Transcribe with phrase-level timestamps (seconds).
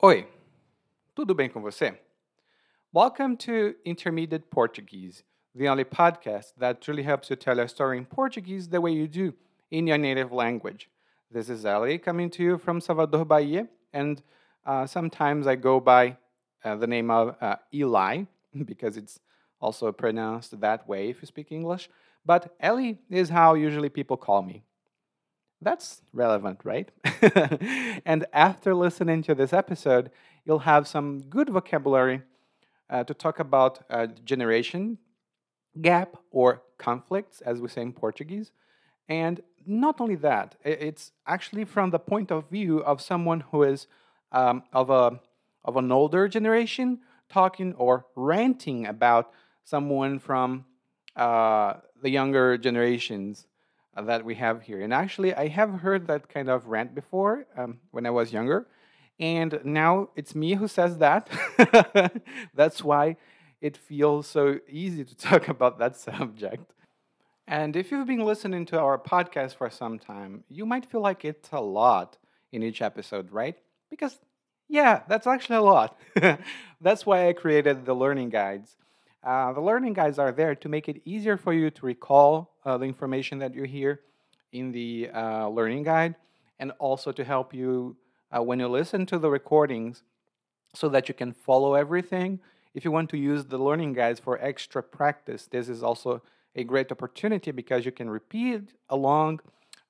[0.00, 0.28] Oi,
[1.12, 1.98] tudo bem com você?
[2.92, 8.04] Welcome to Intermediate Portuguese, the only podcast that truly helps you tell a story in
[8.04, 9.34] Portuguese the way you do
[9.72, 10.88] in your native language.
[11.32, 14.22] This is Ali coming to you from Salvador, Bahia, and
[14.64, 16.16] uh, sometimes I go by
[16.64, 18.22] uh, the name of uh, Eli
[18.66, 19.18] because it's
[19.60, 21.90] also pronounced that way if you speak English.
[22.24, 24.62] But Ellie is how usually people call me.
[25.60, 26.90] That's relevant, right?
[28.04, 30.10] and after listening to this episode,
[30.44, 32.22] you'll have some good vocabulary
[32.88, 34.98] uh, to talk about uh, generation
[35.82, 38.52] gap or conflicts, as we say in Portuguese.
[39.08, 43.88] And not only that, it's actually from the point of view of someone who is
[44.32, 45.20] um, of a
[45.64, 49.32] of an older generation talking or ranting about
[49.64, 50.64] someone from
[51.16, 53.47] uh, the younger generations
[54.02, 54.80] that we have here.
[54.80, 58.66] And actually, I have heard that kind of rant before um, when I was younger.
[59.20, 61.28] And now it's me who says that.
[62.54, 63.16] That's why
[63.60, 66.72] it feels so easy to talk about that subject.
[67.46, 71.24] And if you've been listening to our podcast for some time, you might feel like
[71.24, 72.18] it's a lot
[72.52, 73.56] in each episode, right?
[73.90, 74.18] Because,
[74.68, 75.98] yeah, that's actually a lot.
[76.80, 78.76] that's why I created the learning guides.
[79.24, 82.84] Uh, the learning guides are there to make it easier for you to recall the
[82.84, 84.00] information that you hear
[84.52, 86.14] in the uh, learning guide
[86.58, 87.96] and also to help you
[88.36, 90.02] uh, when you listen to the recordings
[90.74, 92.40] so that you can follow everything.
[92.74, 96.22] If you want to use the learning guides for extra practice, this is also
[96.54, 99.40] a great opportunity because you can repeat along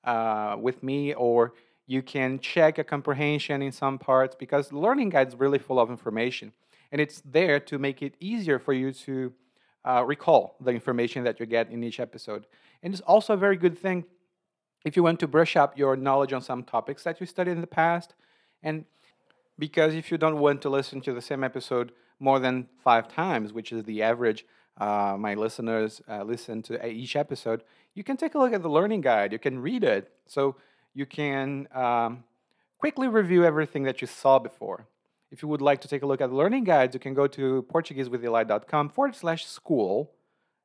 [0.03, 1.53] uh, with me or
[1.87, 5.79] you can check a comprehension in some parts because the learning guide is really full
[5.79, 6.53] of information
[6.91, 9.33] and it's there to make it easier for you to
[9.85, 12.45] uh, recall the information that you get in each episode.
[12.81, 14.05] And it's also a very good thing
[14.85, 17.61] if you want to brush up your knowledge on some topics that you studied in
[17.61, 18.15] the past.
[18.63, 18.85] And
[19.57, 23.51] because if you don't want to listen to the same episode more than five times,
[23.53, 24.45] which is the average
[24.77, 28.69] uh, my listeners uh, listen to each episode, you can take a look at the
[28.69, 29.33] learning guide.
[29.33, 30.09] You can read it.
[30.25, 30.55] So
[30.93, 32.23] you can um,
[32.77, 34.87] quickly review everything that you saw before.
[35.31, 37.27] If you would like to take a look at the learning guides, you can go
[37.27, 40.11] to PortugueseWithEli.com forward slash school.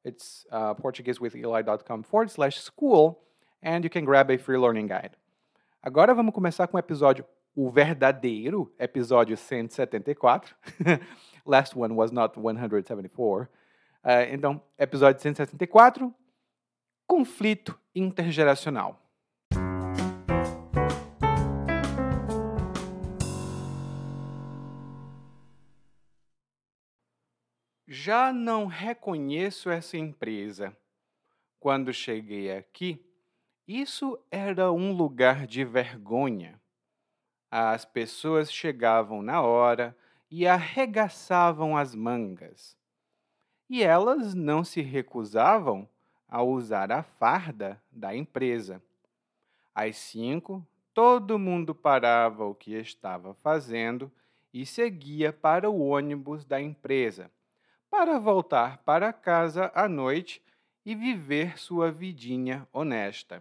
[0.05, 3.23] It's uh, PortugueseWithEli.com forward slash school,
[3.63, 5.13] and you can grab a free learning guide.
[5.83, 7.25] Agora vamos começar com o episódio
[7.57, 10.55] O Verdadeiro, episódio 174.
[11.47, 13.49] Last one was not 174.
[14.05, 16.13] Uh, então, episódio 174,
[17.07, 19.04] Conflito Intergeracional.
[28.07, 30.77] Já não reconheço essa empresa.
[31.59, 33.03] Quando cheguei aqui,
[33.67, 36.61] isso era um lugar de vergonha.
[37.51, 39.97] As pessoas chegavam na hora
[40.31, 42.77] e arregaçavam as mangas.
[43.71, 45.89] E elas não se recusavam
[46.29, 48.83] a usar a farda da empresa.
[49.75, 54.13] Às cinco, todo mundo parava o que estava fazendo
[54.53, 57.31] e seguia para o ônibus da empresa
[57.97, 60.43] para voltar para casa à noite
[60.85, 63.41] e viver sua vidinha honesta.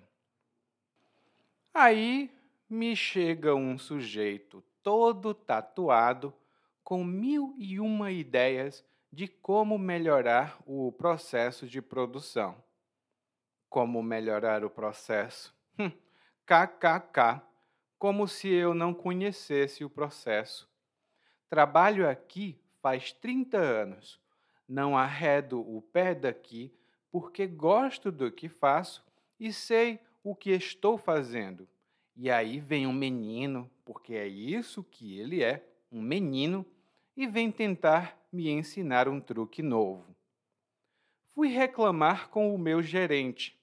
[1.73, 2.29] Aí
[2.69, 6.31] me chega um sujeito todo tatuado
[6.83, 12.63] com mil e uma ideias de como melhorar o processo de produção.
[13.67, 15.51] Como melhorar o processo?
[15.79, 15.89] Hum,
[16.45, 17.41] KKK,
[17.97, 20.69] como se eu não conhecesse o processo.
[21.49, 24.21] Trabalho aqui faz 30 anos
[24.67, 26.73] não arredo o pé daqui,
[27.11, 29.03] porque gosto do que faço
[29.39, 31.67] e sei o que estou fazendo.
[32.15, 36.65] E aí vem um menino, porque é isso que ele é, um menino,
[37.15, 40.15] e vem tentar me ensinar um truque novo.
[41.33, 43.59] Fui reclamar com o meu gerente.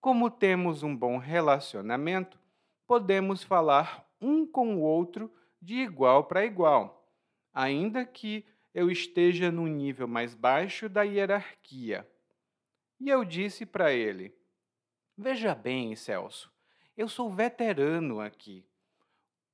[0.00, 2.38] Como temos um bom relacionamento,
[2.86, 7.08] podemos falar um com o outro de igual para igual,
[7.52, 8.44] ainda que
[8.76, 12.06] eu esteja num nível mais baixo da hierarquia.
[13.00, 14.36] E eu disse para ele:
[15.16, 16.52] Veja bem, Celso,
[16.94, 18.66] eu sou veterano aqui,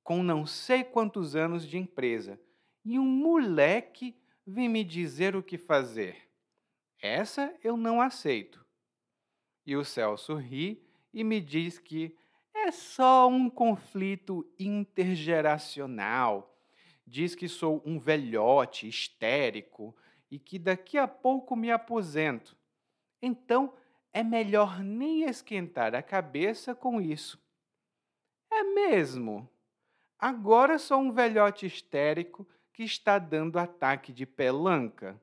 [0.03, 2.37] com não sei quantos anos de empresa,
[2.83, 4.13] e um moleque
[4.45, 6.29] vem me dizer o que fazer.
[7.01, 8.65] Essa eu não aceito.
[9.65, 12.13] E o Celso ri e me diz que
[12.53, 16.52] é só um conflito intergeracional
[17.05, 19.95] diz que sou um velhote histérico
[20.29, 22.57] e que daqui a pouco me aposento.
[23.21, 23.73] Então
[24.11, 27.41] é melhor nem esquentar a cabeça com isso.
[28.51, 29.49] É mesmo?
[30.19, 35.19] Agora sou um velhote histérico que está dando ataque de pelanca.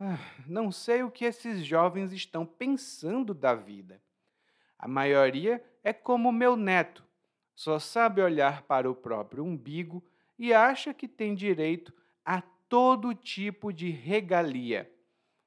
[0.00, 4.02] Ah, não sei o que esses jovens estão pensando da vida.
[4.78, 7.04] A maioria é como meu neto,
[7.54, 10.02] só sabe olhar para o próprio umbigo
[10.42, 11.94] e acha que tem direito
[12.24, 14.92] a todo tipo de regalia.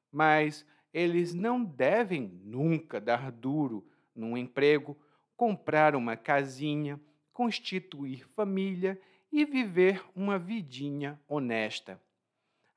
[0.10, 4.98] Mas eles não devem nunca dar duro num emprego,
[5.36, 6.98] comprar uma casinha,
[7.34, 8.98] constituir família
[9.30, 12.02] e viver uma vidinha honesta.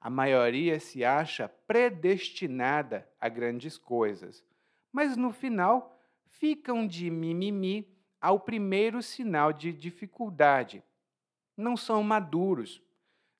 [0.01, 4.45] A maioria se acha predestinada a grandes coisas,
[4.93, 10.83] mas no final ficam de mimimi ao primeiro sinal de dificuldade.
[11.59, 12.81] Não são maduros,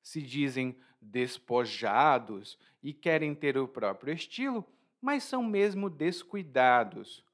[0.03, 4.65] se dizem despojados e querem ter o próprio estilo,
[5.01, 7.25] mas são mesmo descuidados.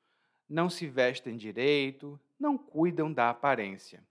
[0.48, 4.06] Não se vestem direito, não cuidam da aparência.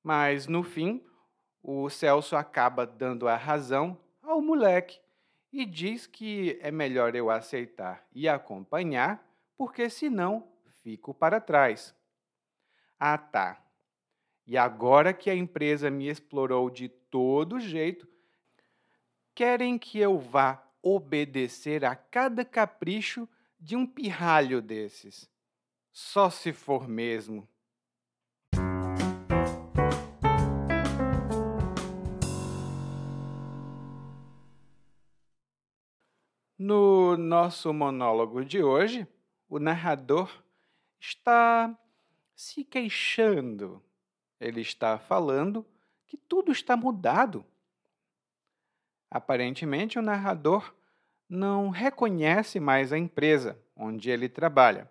[0.00, 1.04] Mas, no fim,
[1.60, 5.00] o Celso acaba dando a razão ao moleque
[5.52, 10.46] e diz que é melhor eu aceitar e acompanhar, porque senão
[10.84, 11.92] fico para trás.
[12.96, 13.67] Ah, tá.
[14.48, 18.08] E agora que a empresa me explorou de todo jeito,
[19.34, 23.28] querem que eu vá obedecer a cada capricho
[23.60, 25.30] de um pirralho desses.
[25.92, 27.46] Só se for mesmo.
[36.56, 39.06] No nosso monólogo de hoje,
[39.46, 40.42] o narrador
[40.98, 41.78] está
[42.34, 43.82] se queixando.
[44.40, 45.66] Ele está falando
[46.06, 47.44] que tudo está mudado.
[49.10, 50.74] Aparentemente, o narrador
[51.28, 54.90] não reconhece mais a empresa onde ele trabalha,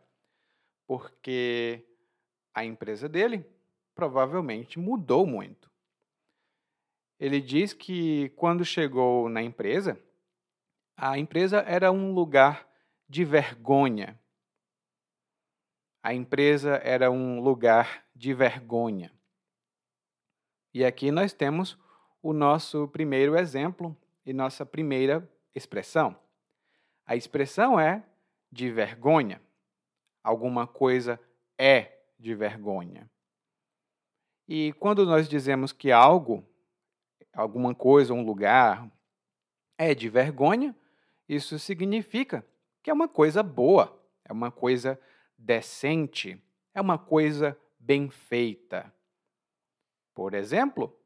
[0.85, 1.83] porque
[2.53, 3.45] a empresa dele
[3.95, 5.71] provavelmente mudou muito.
[7.19, 9.99] Ele diz que quando chegou na empresa,
[10.95, 12.67] a empresa era um lugar
[13.09, 14.19] de vergonha.
[16.03, 19.11] A empresa era um lugar de vergonha.
[20.77, 21.75] E aqui nós temos
[22.21, 26.15] o nosso primeiro exemplo e nossa primeira expressão.
[27.03, 28.03] A expressão é
[28.51, 29.41] de vergonha.
[30.23, 31.19] Alguma coisa
[31.57, 33.09] é de vergonha.
[34.47, 36.47] E quando nós dizemos que algo,
[37.33, 38.87] alguma coisa, um lugar,
[39.79, 40.75] é de vergonha,
[41.27, 42.45] isso significa
[42.83, 45.01] que é uma coisa boa, é uma coisa
[45.35, 46.39] decente,
[46.71, 48.93] é uma coisa bem feita.
[50.17, 50.99] Por exemplo,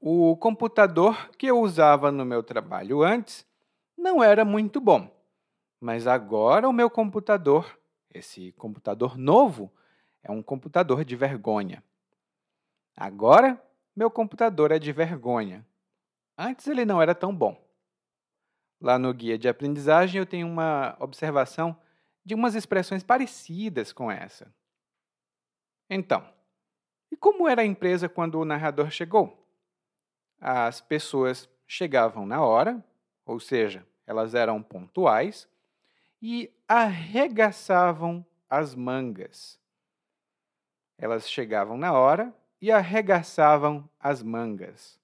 [0.00, 3.46] o computador que eu usava no meu trabalho antes
[3.94, 5.14] não era muito bom,
[5.78, 7.78] mas agora o meu computador,
[8.08, 9.70] esse computador novo,
[10.22, 11.84] é um computador de vergonha.
[12.96, 13.62] Agora,
[13.94, 15.62] meu computador é de vergonha.
[16.38, 17.62] Antes ele não era tão bom.
[18.80, 21.76] Lá no guia de aprendizagem eu tenho uma observação
[22.24, 24.50] de umas expressões parecidas com essa.
[25.90, 26.26] Então,
[27.14, 29.44] e como era a empresa quando o narrador chegou?
[30.46, 32.84] as pessoas chegavam na hora,
[33.24, 35.48] ou seja, elas eram pontuais,
[36.20, 39.58] e arregaçavam as mangas.
[40.98, 45.00] Elas chegavam na hora e arregaçavam as mangas.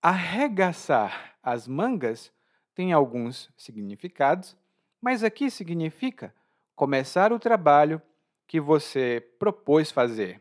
[0.00, 2.32] Arregaçar as mangas
[2.74, 4.56] tem alguns significados,
[5.02, 6.34] mas aqui significa
[6.74, 8.00] começar o trabalho
[8.46, 10.40] que você propôs fazer.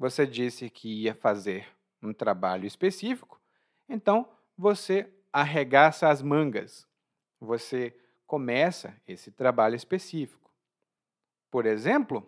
[0.00, 1.68] Você disse que ia fazer
[2.02, 3.38] um trabalho específico,
[3.86, 4.26] então
[4.56, 6.88] você arregaça as mangas,
[7.38, 7.94] você
[8.26, 10.50] começa esse trabalho específico.
[11.50, 12.26] Por exemplo,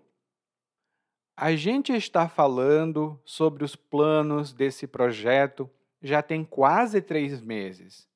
[1.34, 5.70] a gente está falando sobre os planos desse projeto
[6.02, 8.06] já tem quase três meses.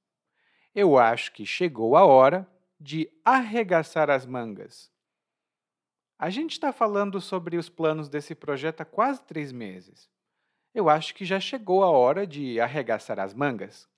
[0.75, 2.47] Eu acho que chegou a hora
[2.79, 4.95] de arregaçar as mangas.
[6.19, 10.09] A gente está falando sobre os planos desse projeto há quase três meses
[10.77, 13.89] eu acho que já chegou a hora de arregaçar as mangas.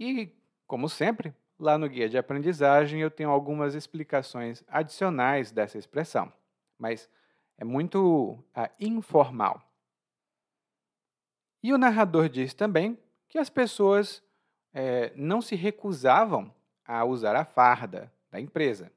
[0.00, 0.28] E,
[0.66, 6.32] como sempre, lá no guia de aprendizagem eu tenho algumas explicações adicionais dessa expressão,
[6.76, 7.08] mas
[7.56, 9.62] é muito uh, informal.
[11.62, 14.20] E o narrador diz também que as pessoas
[14.74, 16.52] é, não se recusavam
[16.84, 18.90] a usar a farda da empresa.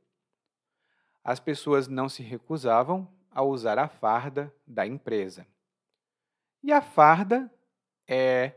[1.25, 5.47] As pessoas não se recusavam a usar a farda da empresa.
[6.61, 7.51] E a farda
[8.07, 8.53] é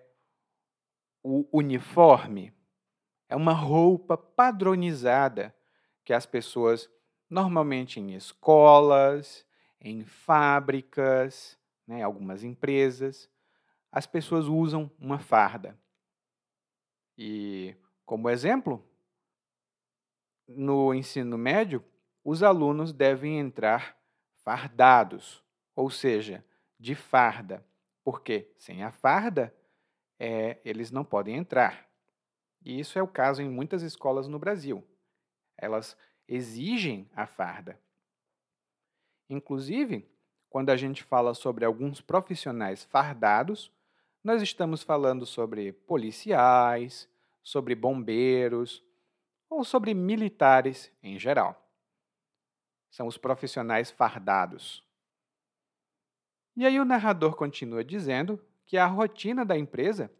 [1.23, 2.53] o uniforme,
[3.27, 5.57] é uma roupa padronizada
[6.05, 6.91] que as pessoas,
[7.29, 9.47] normalmente em escolas,
[9.81, 13.31] em fábricas, né, algumas empresas,
[13.91, 15.75] as pessoas usam uma farda.
[17.17, 18.87] E, como exemplo,
[20.47, 21.83] no ensino médio,
[22.30, 23.97] os alunos devem entrar
[24.44, 25.42] fardados,
[25.75, 26.44] ou seja,
[26.78, 27.64] de farda,
[28.04, 29.54] porque sem a farda
[30.18, 31.88] é, eles não podem entrar.
[32.62, 34.85] E isso é o caso em muitas escolas no Brasil.
[35.56, 35.97] Elas
[36.28, 37.80] exigem a farda.
[39.30, 40.06] Inclusive,
[40.50, 43.73] quando a gente fala sobre alguns profissionais fardados,
[44.23, 47.08] nós estamos falando sobre policiais,
[47.42, 48.85] sobre bombeiros
[49.49, 51.68] ou sobre militares em geral.
[52.99, 54.83] São os profissionais fardados.
[56.57, 60.11] E aí o narrador continua dizendo que a rotina da empresa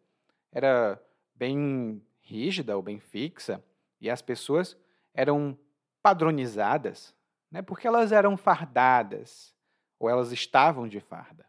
[0.52, 0.97] era
[1.35, 3.61] bem rígida ou bem fixa
[4.00, 4.76] e as pessoas
[5.12, 5.58] eram
[6.00, 7.12] padronizadas,
[7.50, 9.52] né, porque elas eram fardadas
[9.99, 11.44] ou elas estavam de farda.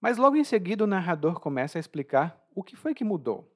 [0.00, 3.48] Mas logo em seguida o narrador começa a explicar o que foi que mudou.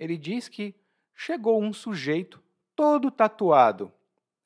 [0.00, 0.74] Ele diz que
[1.14, 2.42] chegou um sujeito
[2.74, 3.92] todo tatuado.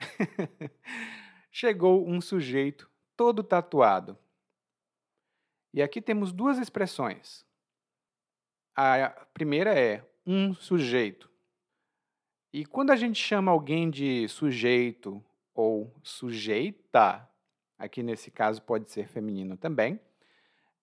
[1.50, 4.18] chegou um sujeito todo tatuado.
[5.72, 7.44] E aqui temos duas expressões.
[8.74, 11.30] A primeira é um sujeito.
[12.52, 15.24] E quando a gente chama alguém de sujeito
[15.54, 17.28] ou sujeita,
[17.78, 20.00] aqui nesse caso pode ser feminino também,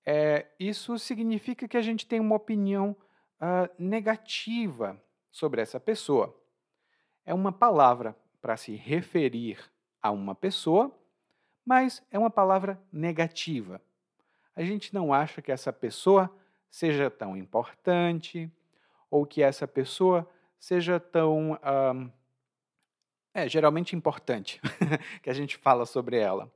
[0.05, 2.95] é, isso significa que a gente tem uma opinião
[3.39, 5.01] uh, negativa
[5.31, 6.39] sobre essa pessoa.
[7.25, 9.57] É uma palavra para se referir
[10.01, 10.93] a uma pessoa,
[11.65, 13.81] mas é uma palavra negativa.
[14.53, 16.29] A gente não acha que essa pessoa
[16.69, 18.51] seja tão importante
[19.09, 21.57] ou que essa pessoa seja tão.
[23.33, 24.59] É, geralmente importante
[25.23, 26.51] que a gente fala sobre ela.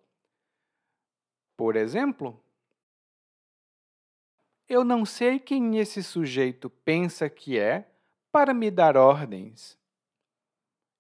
[1.56, 2.38] Por exemplo,
[4.68, 7.90] eu não sei quem esse sujeito pensa que é
[8.30, 9.77] para me dar ordens.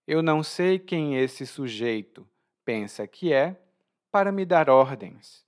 [0.07, 2.25] Eu não sei quem esse sujeito
[2.63, 3.61] pensa que é
[4.09, 5.45] para me dar ordens.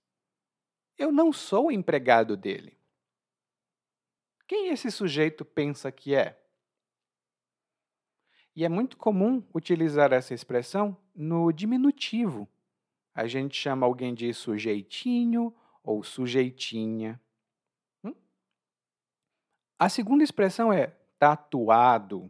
[0.97, 2.77] Eu não sou empregado dele.
[4.45, 6.37] Quem esse sujeito pensa que é?
[8.53, 12.45] E é muito comum utilizar essa expressão no diminutivo.
[13.15, 17.21] A gente chama alguém de sujeitinho ou sujeitinha.
[18.03, 18.13] Hum?
[19.77, 20.87] A segunda expressão é
[21.17, 22.29] tatuado.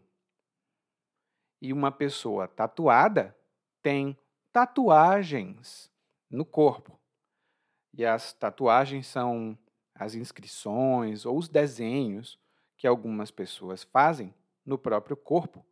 [1.62, 3.36] E uma pessoa tatuada
[3.82, 4.18] tem
[4.51, 5.92] tatuagens
[6.30, 7.00] no corpo.
[7.94, 9.58] E as tatuagens são
[9.94, 12.39] as inscrições ou os desenhos
[12.78, 14.34] que algumas pessoas fazem
[14.66, 15.66] no próprio corpo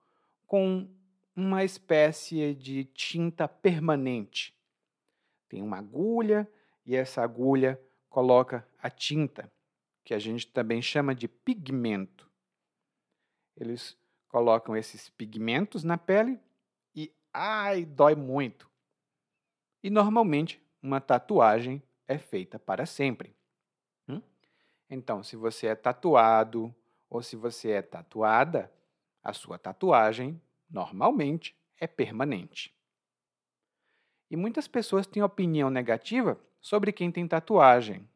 [0.46, 0.90] com
[1.36, 4.54] uma espécie de tinta permanente.
[5.48, 6.50] Tem uma agulha
[6.86, 7.80] e essa agulha
[8.10, 9.52] coloca a tinta,
[10.04, 12.30] que a gente também chama de pigmento.
[13.56, 13.98] Eles
[14.38, 16.40] colocam esses pigmentos na pele
[16.96, 18.70] e ai, dói muito.
[19.84, 23.36] E normalmente uma tatuagem é feita para sempre.
[24.08, 24.22] Hum?
[24.88, 26.72] Então, se você é tatuado
[27.10, 28.72] ou se você é tatuada,
[29.24, 30.40] a sua tatuagem
[30.70, 32.72] normalmente é permanente.
[34.30, 38.08] E muitas pessoas têm opinião negativa sobre quem tem tatuagem.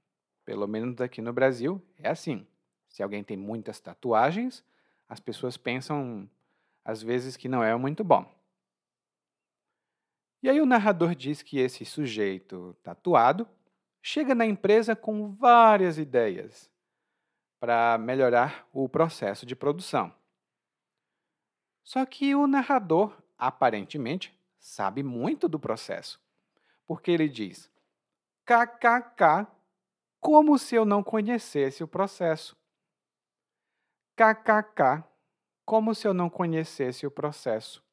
[0.46, 2.46] Pelo menos aqui no Brasil é assim.
[2.88, 4.63] Se alguém tem muitas tatuagens,
[5.12, 6.25] as pessoas pensam
[6.86, 8.34] às vezes que não é muito bom.
[10.41, 13.46] E aí o narrador diz que esse sujeito tatuado
[14.01, 16.72] chega na empresa com várias ideias
[17.60, 20.15] para melhorar o processo de produção.
[21.84, 26.22] Só que o narrador, aparentemente, sabe muito do processo,
[26.88, 27.70] porque ele diz:
[28.46, 29.46] KKK,
[30.22, 32.61] como se eu não conhecesse o processo.
[34.15, 35.03] KKK,
[35.65, 37.84] como se eu não conhecesse o processo.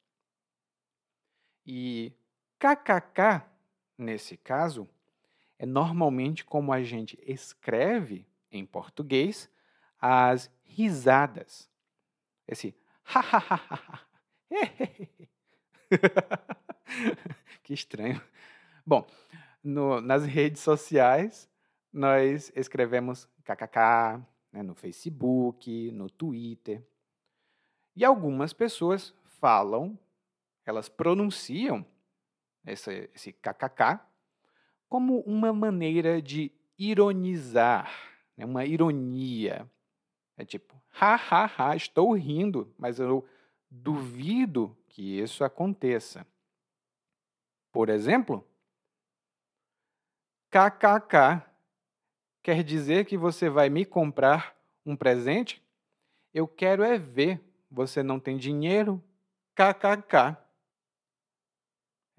[1.65, 2.13] E
[2.57, 3.45] KKK,
[3.97, 4.89] nesse caso,
[5.57, 9.49] é normalmente como a gente escreve em português
[9.99, 11.69] as risadas.
[12.47, 12.75] Esse
[17.63, 18.21] que estranho.
[18.85, 19.07] Bom,
[19.63, 21.49] no, nas redes sociais,
[21.91, 26.83] nós escrevemos kkk né, no Facebook, no Twitter.
[27.95, 29.97] E algumas pessoas falam,
[30.65, 31.85] elas pronunciam
[32.65, 33.09] esse,
[33.41, 33.99] kkk
[34.87, 37.91] como uma maneira de ironizar,
[38.35, 38.45] né?
[38.45, 39.69] uma ironia.
[40.37, 43.27] É tipo, ha, ha, ha, estou rindo, mas eu
[43.69, 46.25] duvido que isso aconteça.
[47.71, 48.43] Por exemplo,
[50.49, 51.48] KKK
[52.41, 54.55] quer dizer que você vai me comprar
[54.85, 55.63] um presente?
[56.33, 57.41] Eu quero é ver.
[57.71, 59.01] Você não tem dinheiro?
[59.55, 60.37] KKK.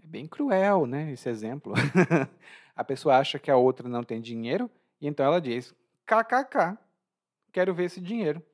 [0.03, 1.11] É bem cruel, né?
[1.12, 1.75] Esse exemplo.
[2.75, 5.75] a pessoa acha que a outra não tem dinheiro e então ela diz:
[6.07, 6.79] KKK.
[7.53, 8.45] Quero ver esse dinheiro.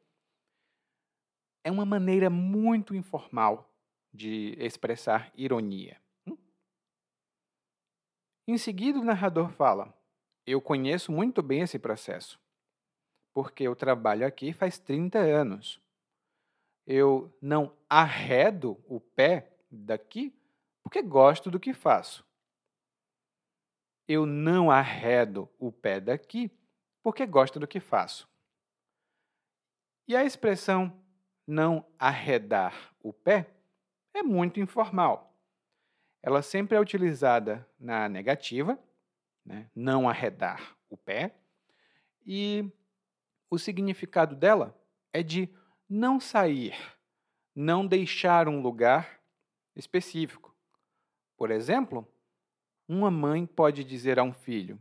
[1.64, 3.68] É uma maneira muito informal
[4.12, 6.00] de expressar ironia.
[6.26, 6.36] Hum?
[8.46, 9.92] Em seguida, o narrador fala:
[10.46, 12.40] Eu conheço muito bem esse processo,
[13.34, 15.80] porque eu trabalho aqui faz 30 anos.
[16.86, 20.32] Eu não arredo o pé daqui
[20.84, 22.24] porque gosto do que faço.
[24.06, 26.48] Eu não arredo o pé daqui
[27.02, 28.28] porque gosto do que faço.
[30.06, 30.96] E a expressão
[31.44, 33.50] não arredar o pé
[34.14, 35.34] é muito informal.
[36.22, 38.78] Ela sempre é utilizada na negativa,
[39.46, 39.70] né?
[39.74, 41.34] não arredar o pé,
[42.26, 42.68] e
[43.48, 44.76] o significado dela
[45.12, 45.48] é de
[45.88, 46.74] não sair,
[47.54, 49.20] não deixar um lugar
[49.76, 50.54] específico.
[51.36, 52.06] Por exemplo,
[52.88, 54.78] uma mãe pode dizer a um filho: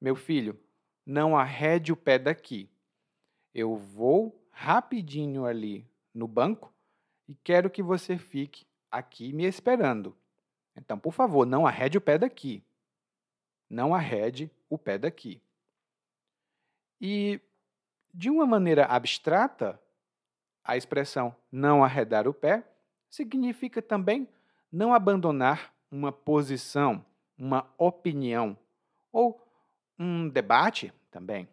[0.00, 0.58] Meu filho,
[1.04, 2.70] não arrede o pé daqui.
[3.52, 6.72] Eu vou rapidinho ali no banco
[7.28, 10.16] e quero que você fique aqui me esperando.
[10.76, 12.62] Então, por favor, não arrede o pé daqui.
[13.68, 15.40] Não arrede o pé daqui.
[17.00, 17.40] E,
[18.12, 19.80] de uma maneira abstrata,
[20.64, 22.66] a expressão não arredar o pé
[23.08, 24.28] significa também
[24.70, 27.04] não abandonar uma posição,
[27.38, 28.58] uma opinião
[29.12, 29.40] ou
[29.98, 31.48] um debate também.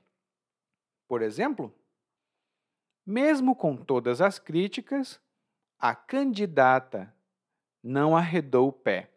[1.07, 1.73] Por exemplo,
[3.05, 5.21] mesmo com todas as críticas,
[5.77, 7.13] a candidata
[7.83, 9.12] não arredou o pé.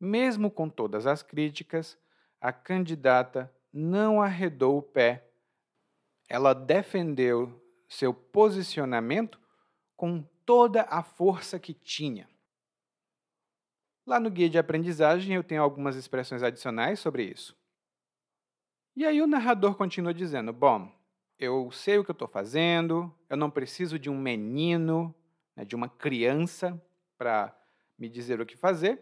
[0.00, 1.98] Mesmo com todas as críticas,
[2.40, 5.28] a candidata não arredou o pé.
[6.28, 9.38] Ela defendeu seu posicionamento
[9.96, 12.28] com toda a força que tinha.
[14.06, 17.56] Lá no guia de aprendizagem eu tenho algumas expressões adicionais sobre isso.
[18.96, 20.90] E aí o narrador continua dizendo: Bom,
[21.38, 25.14] eu sei o que eu estou fazendo, eu não preciso de um menino
[25.54, 26.80] né, de uma criança
[27.16, 27.54] para
[27.98, 29.00] me dizer o que fazer,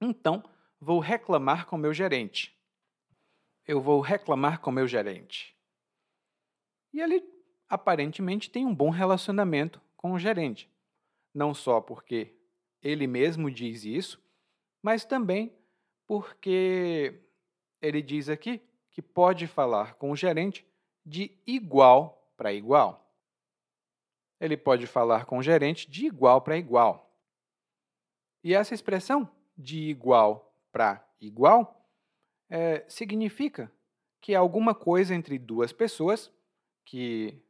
[0.00, 0.42] então
[0.80, 2.56] vou reclamar com meu gerente.
[3.66, 5.56] Eu vou reclamar com meu gerente.
[6.92, 7.22] E ele
[7.68, 10.70] aparentemente tem um bom relacionamento com o gerente.
[11.34, 12.34] Não só porque
[12.82, 14.22] ele mesmo diz isso,
[14.82, 15.52] mas também
[16.06, 17.20] porque
[17.82, 20.64] ele diz aqui que pode falar com o gerente
[21.04, 23.06] de igual para igual
[24.40, 27.10] ele pode falar com o gerente de igual para igual.
[28.42, 31.88] E essa expressão de igual para igual
[32.48, 33.70] é, significa
[34.20, 36.32] que é alguma coisa entre duas pessoas
[36.84, 37.40] que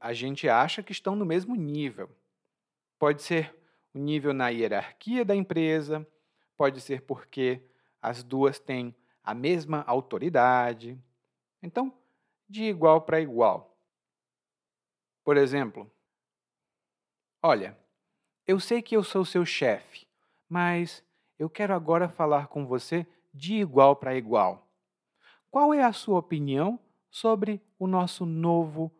[0.00, 2.10] a gente acha que estão no mesmo nível.
[2.98, 3.54] Pode ser
[3.94, 6.06] o nível na hierarquia da empresa,
[6.56, 7.62] pode ser porque
[8.00, 10.98] as duas têm a mesma autoridade.
[11.62, 11.92] Então,
[12.48, 13.76] de igual para igual.
[15.24, 15.90] Por exemplo,
[17.42, 17.78] olha,
[18.46, 20.06] eu sei que eu sou seu chefe,
[20.48, 21.04] mas
[21.38, 24.68] eu quero agora falar com você de igual para igual.
[25.50, 26.78] Qual é a sua opinião
[27.10, 28.90] sobre o nosso novo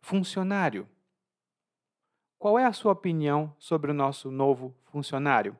[0.00, 0.88] funcionário?
[2.38, 5.58] Qual é a sua opinião sobre o nosso novo funcionário?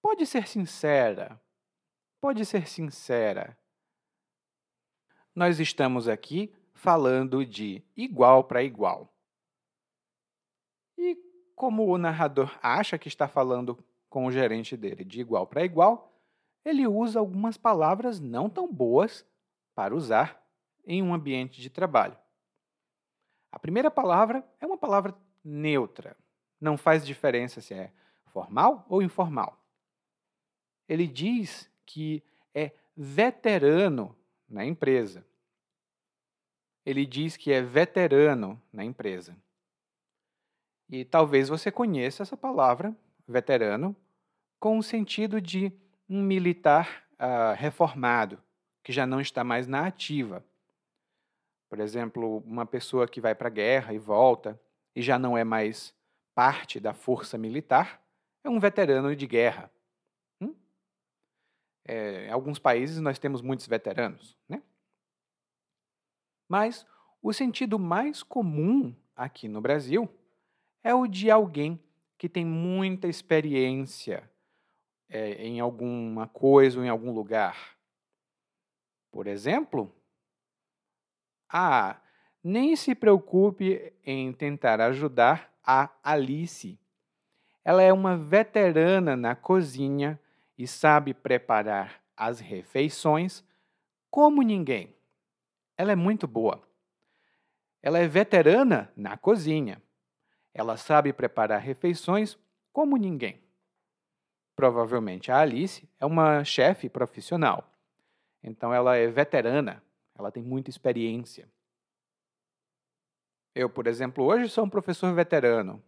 [0.00, 1.40] Pode ser sincera.
[2.20, 3.58] Pode ser sincera.
[5.34, 9.12] Nós estamos aqui falando de igual para igual.
[10.96, 11.16] E
[11.54, 16.14] como o narrador acha que está falando com o gerente dele de igual para igual,
[16.62, 19.26] ele usa algumas palavras não tão boas
[19.74, 20.46] para usar
[20.84, 22.16] em um ambiente de trabalho.
[23.50, 26.14] A primeira palavra é uma palavra neutra.
[26.60, 27.90] Não faz diferença se é
[28.26, 29.58] formal ou informal.
[30.86, 32.22] Ele diz que
[32.54, 34.14] é veterano
[34.46, 35.26] na empresa.
[36.84, 39.34] Ele diz que é veterano na empresa.
[40.90, 42.94] E talvez você conheça essa palavra,
[43.26, 43.96] veterano,
[44.58, 45.72] com o sentido de
[46.08, 48.42] um militar uh, reformado,
[48.82, 50.44] que já não está mais na ativa.
[51.68, 54.60] Por exemplo, uma pessoa que vai para a guerra e volta
[54.94, 55.94] e já não é mais
[56.34, 58.02] parte da força militar,
[58.44, 59.70] é um veterano de guerra.
[60.40, 60.54] Hum?
[61.84, 64.36] É, em alguns países nós temos muitos veteranos.
[64.48, 64.62] Né?
[66.48, 66.86] Mas
[67.22, 70.08] o sentido mais comum aqui no Brasil
[70.82, 71.80] é o de alguém
[72.22, 74.30] que tem muita experiência
[75.08, 77.76] é, em alguma coisa ou em algum lugar.
[79.10, 79.92] Por exemplo,
[81.48, 82.00] ah,
[82.40, 86.78] nem se preocupe em tentar ajudar a Alice.
[87.64, 90.16] Ela é uma veterana na cozinha
[90.56, 93.42] e sabe preparar as refeições
[94.08, 94.94] como ninguém.
[95.76, 96.62] Ela é muito boa.
[97.82, 99.82] Ela é veterana na cozinha.
[100.54, 102.38] Ela sabe preparar refeições
[102.72, 103.42] como ninguém.
[104.54, 107.70] Provavelmente a Alice é uma chefe profissional.
[108.42, 109.82] Então ela é veterana,
[110.14, 111.48] ela tem muita experiência.
[113.54, 115.82] Eu, por exemplo, hoje sou um professor veterano,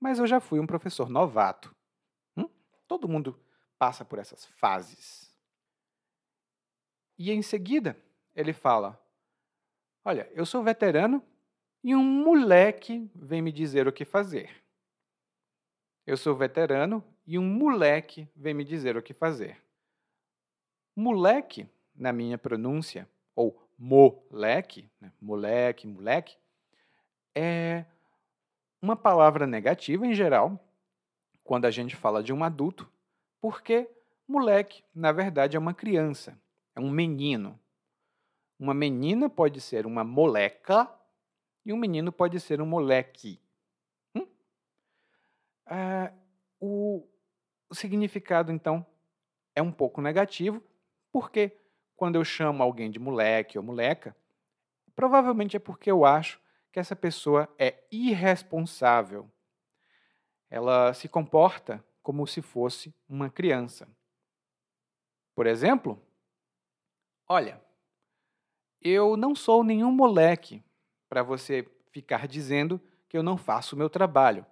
[0.00, 1.74] mas eu já fui um professor novato.
[2.36, 2.48] Hum?
[2.86, 3.38] Todo mundo
[3.78, 5.34] passa por essas fases.
[7.18, 7.96] E em seguida,
[8.34, 9.00] ele fala:
[10.04, 11.22] Olha, eu sou veterano
[11.82, 14.50] e um moleque vem me dizer o que fazer.
[16.06, 19.62] Eu sou veterano e um moleque vem me dizer o que fazer.
[20.96, 25.12] Moleque, na minha pronúncia, ou moleque, né?
[25.20, 26.36] moleque, moleque,
[27.34, 27.84] é
[28.82, 30.58] uma palavra negativa em geral,
[31.44, 32.90] quando a gente fala de um adulto,
[33.40, 33.88] porque
[34.26, 36.38] moleque, na verdade, é uma criança,
[36.74, 37.58] é um menino.
[38.58, 40.90] Uma menina pode ser uma moleca
[41.68, 43.38] e um menino pode ser um moleque.
[44.14, 44.26] Hum?
[45.66, 46.10] Ah,
[46.58, 47.06] o,
[47.68, 48.84] o significado, então,
[49.54, 50.62] é um pouco negativo,
[51.12, 51.54] porque
[51.94, 54.16] quando eu chamo alguém de moleque ou moleca,
[54.96, 56.40] provavelmente é porque eu acho
[56.72, 59.30] que essa pessoa é irresponsável.
[60.48, 63.86] Ela se comporta como se fosse uma criança.
[65.34, 66.02] Por exemplo,
[67.28, 67.62] olha,
[68.80, 70.64] eu não sou nenhum moleque
[71.08, 74.44] para você ficar dizendo que eu não faço o meu trabalho.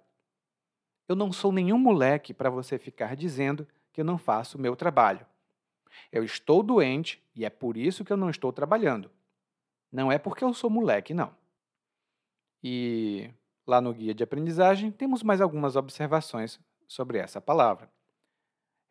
[1.07, 4.75] Eu não sou nenhum moleque para você ficar dizendo que eu não faço o meu
[4.75, 5.25] trabalho.
[6.11, 9.09] Eu estou doente e é por isso que eu não estou trabalhando.
[9.91, 11.33] Não é porque eu sou moleque, não.
[12.63, 13.29] E
[13.65, 17.89] lá no guia de aprendizagem temos mais algumas observações sobre essa palavra.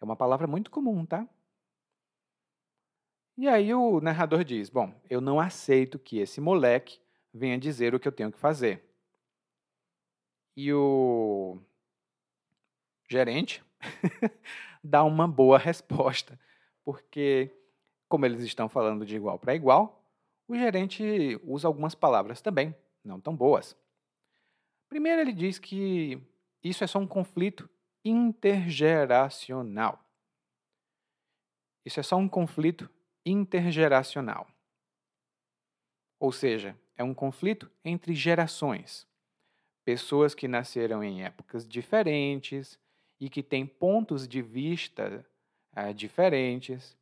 [0.00, 1.29] É uma palavra muito comum, tá?
[3.37, 6.98] E aí o narrador diz: Bom, eu não aceito que esse moleque
[7.37, 8.83] venha dizer o que eu tenho que fazer.
[10.57, 11.61] E o
[13.09, 13.62] gerente
[14.83, 16.40] dá uma boa resposta,
[16.85, 17.51] porque,
[18.09, 20.03] como eles estão falando de igual para igual,
[20.49, 23.77] o gerente usa algumas palavras também não tão boas.
[24.88, 26.20] Primeiro, ele diz que
[26.62, 27.68] isso é só um conflito
[28.05, 30.03] intergeracional.
[31.85, 32.90] Isso é só um conflito
[33.25, 34.49] intergeracional.
[36.18, 39.06] Ou seja, é um conflito entre gerações.
[39.85, 42.78] Pessoas que nasceram em épocas diferentes
[43.20, 45.24] e que têm pontos de vista
[45.76, 46.96] uh, diferentes.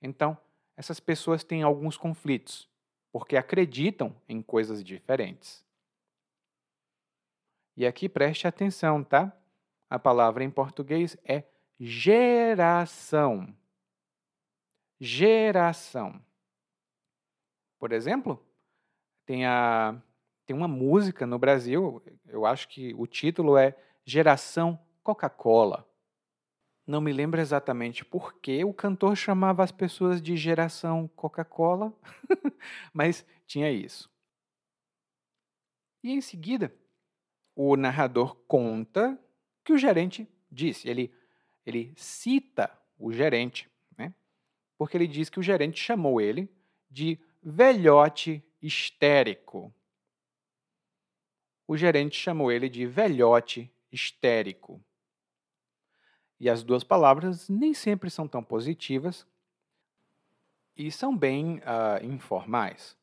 [0.00, 0.36] Então,
[0.76, 2.68] essas pessoas têm alguns conflitos
[3.12, 5.64] porque acreditam em coisas diferentes.
[7.76, 9.36] E aqui preste atenção, tá?
[9.88, 11.44] A palavra em português é
[11.78, 13.52] geração.
[15.00, 16.22] Geração.
[17.78, 18.44] Por exemplo,
[19.30, 19.96] tem, a,
[20.44, 25.88] tem uma música no Brasil, eu acho que o título é Geração Coca-Cola.
[26.84, 31.94] Não me lembro exatamente por que o cantor chamava as pessoas de geração Coca-Cola,
[32.92, 34.10] mas tinha isso.
[36.02, 36.74] E em seguida,
[37.54, 39.16] o narrador conta
[39.62, 40.88] que o gerente disse.
[40.88, 41.14] Ele,
[41.64, 44.12] ele cita o gerente, né?
[44.76, 46.52] porque ele diz que o gerente chamou ele
[46.90, 49.72] de velhote histérico.
[51.66, 54.82] O gerente chamou ele de velhote histérico.
[56.38, 59.26] E as duas palavras nem sempre são tão positivas
[60.76, 62.96] e são bem uh, informais.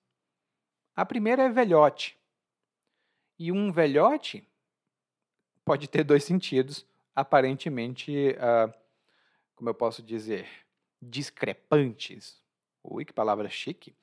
[0.96, 2.18] A primeira é velhote.
[3.38, 4.48] E um velhote
[5.64, 8.74] pode ter dois sentidos, aparentemente, uh,
[9.56, 10.48] como eu posso dizer,
[11.00, 12.42] discrepantes.
[12.84, 13.96] Ui, que palavra chique!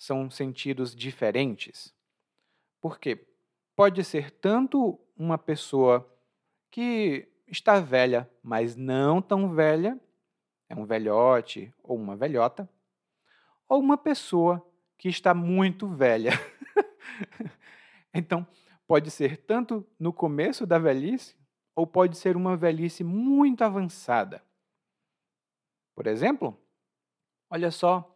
[0.00, 1.94] São sentidos diferentes.
[2.80, 3.22] Por quê?
[3.76, 6.10] Pode ser tanto uma pessoa
[6.70, 10.00] que está velha, mas não tão velha,
[10.70, 12.66] é um velhote ou uma velhota,
[13.68, 16.30] ou uma pessoa que está muito velha.
[18.14, 18.46] então,
[18.86, 21.36] pode ser tanto no começo da velhice,
[21.76, 24.42] ou pode ser uma velhice muito avançada.
[25.94, 26.58] Por exemplo,
[27.50, 28.09] olha só,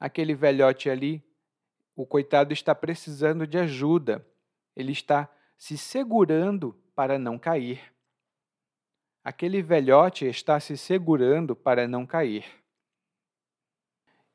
[0.00, 1.22] aquele velhote ali,
[1.94, 4.26] o coitado está precisando de ajuda,
[4.74, 7.92] ele está se segurando para não cair.
[9.22, 12.46] Aquele velhote está se segurando para não cair.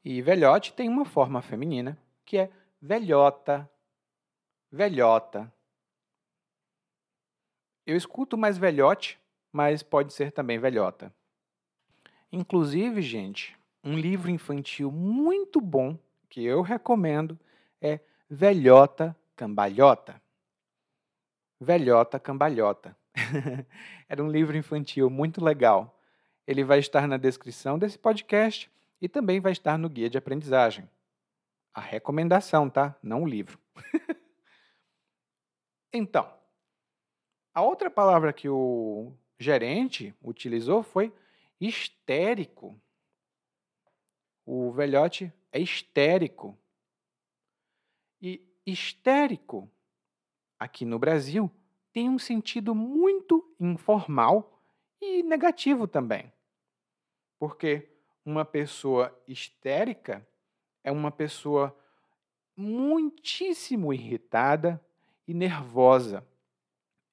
[0.03, 3.67] E velhote tem uma forma feminina, que é velhota.
[4.71, 5.51] Velhota.
[7.83, 9.19] Eu escuto mais velhote,
[9.51, 11.11] mas pode ser também velhota.
[12.31, 17.39] Inclusive, gente, um livro infantil muito bom que eu recomendo
[17.79, 20.19] é Velhota Cambalhota.
[21.61, 22.97] Velhota Cambalhota.
[24.09, 26.01] Era um livro infantil muito legal.
[26.47, 30.89] Ele vai estar na descrição desse podcast e também vai estar no guia de aprendizagem.
[31.71, 32.95] A recomendação, tá?
[33.03, 33.59] Não o livro.
[35.93, 36.33] então,
[37.53, 41.13] a outra palavra que o gerente utilizou foi
[41.61, 42.79] histérico.
[44.45, 46.57] O velhote é histérico.
[48.21, 49.71] E histérico,
[50.59, 51.51] aqui no Brasil,
[51.91, 54.61] tem um sentido muito informal
[55.01, 56.31] e negativo também.
[57.39, 57.89] Porque
[58.23, 60.27] uma pessoa histérica
[60.83, 61.75] é uma pessoa
[62.55, 64.83] muitíssimo irritada
[65.27, 66.25] e nervosa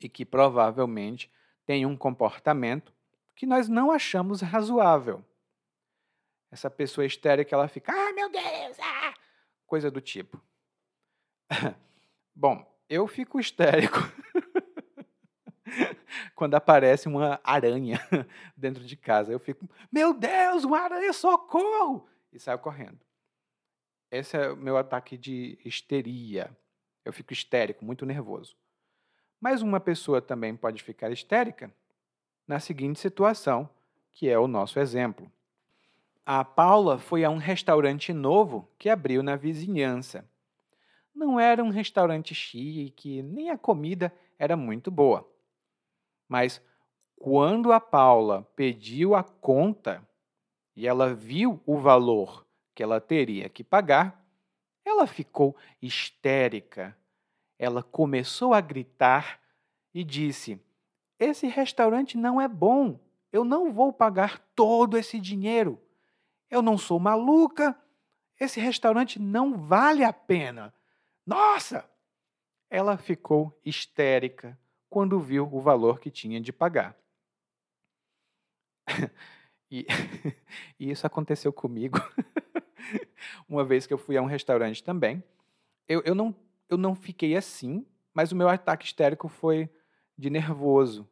[0.01, 1.31] e que provavelmente
[1.64, 2.92] tem um comportamento
[3.35, 5.25] que nós não achamos razoável.
[6.53, 9.15] Essa pessoa histérica, ela fica, ah, meu Deus, ah!
[9.73, 10.38] coisa do tipo.
[12.37, 13.97] Bom, eu fico histérico
[16.37, 17.99] quando aparece uma aranha
[18.55, 19.33] dentro de casa.
[19.33, 22.07] Eu fico, meu Deus, uma aranha, socorro!
[22.31, 23.01] E saio correndo.
[24.11, 26.55] Esse é o meu ataque de histeria.
[27.03, 28.55] Eu fico histérico, muito nervoso.
[29.41, 31.75] Mas uma pessoa também pode ficar histérica
[32.47, 33.71] na seguinte situação,
[34.12, 35.33] que é o nosso exemplo.
[36.24, 40.28] A Paula foi a um restaurante novo que abriu na vizinhança.
[41.14, 45.28] Não era um restaurante chique, nem a comida era muito boa.
[46.28, 46.62] Mas
[47.16, 50.06] quando a Paula pediu a conta
[50.74, 54.24] e ela viu o valor que ela teria que pagar,
[54.85, 56.96] ela ficou histérica.
[57.58, 59.40] Ela começou a gritar
[59.92, 60.61] e disse:
[61.22, 62.98] esse restaurante não é bom.
[63.30, 65.80] Eu não vou pagar todo esse dinheiro.
[66.53, 67.75] Eu não sou maluca.
[68.38, 70.75] Esse restaurante não vale a pena.
[71.25, 71.88] Nossa!
[72.69, 74.59] Ela ficou histérica
[74.91, 76.95] quando viu o valor que tinha de pagar.
[79.71, 79.87] e,
[80.79, 81.99] e isso aconteceu comigo
[83.49, 85.25] uma vez que eu fui a um restaurante também.
[85.88, 86.37] Eu, eu, não,
[86.69, 89.71] eu não fiquei assim, mas o meu ataque histérico foi
[90.19, 91.09] de nervoso.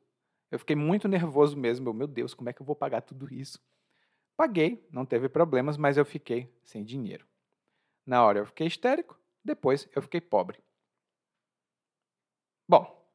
[0.50, 1.94] Eu fiquei muito nervoso mesmo.
[1.94, 3.58] Meu Deus, como é que eu vou pagar tudo isso?
[4.40, 7.26] Paguei, não teve problemas, mas eu fiquei sem dinheiro.
[8.06, 10.58] Na hora eu fiquei histérico, depois eu fiquei pobre.
[12.66, 13.06] Bom,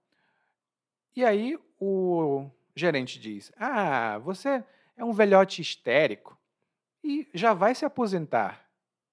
[1.16, 4.64] e aí o gerente diz: Ah, você
[4.96, 6.40] é um velhote histérico
[7.04, 8.70] e já vai se aposentar.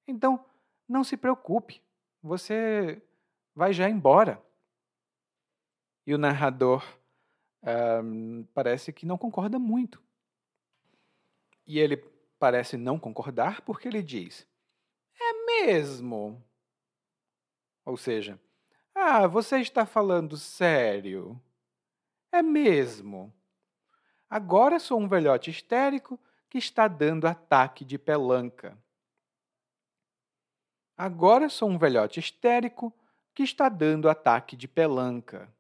[0.07, 0.45] Então,
[0.87, 1.81] não se preocupe,
[2.23, 3.01] você
[3.55, 4.39] vai já embora.
[6.07, 6.85] E o narrador
[8.53, 10.02] parece que não concorda muito.
[11.73, 11.97] E ele
[12.39, 14.47] parece não concordar porque ele diz:
[15.19, 16.45] É mesmo?
[17.83, 18.39] Ou seja,
[18.95, 21.41] ah, você está falando sério?
[22.31, 23.33] É mesmo?
[24.29, 28.77] Agora sou um velhote histérico que está dando ataque de pelanca.
[30.95, 32.93] Agora sou um velhote histérico
[33.35, 35.51] que está dando ataque de pelanca.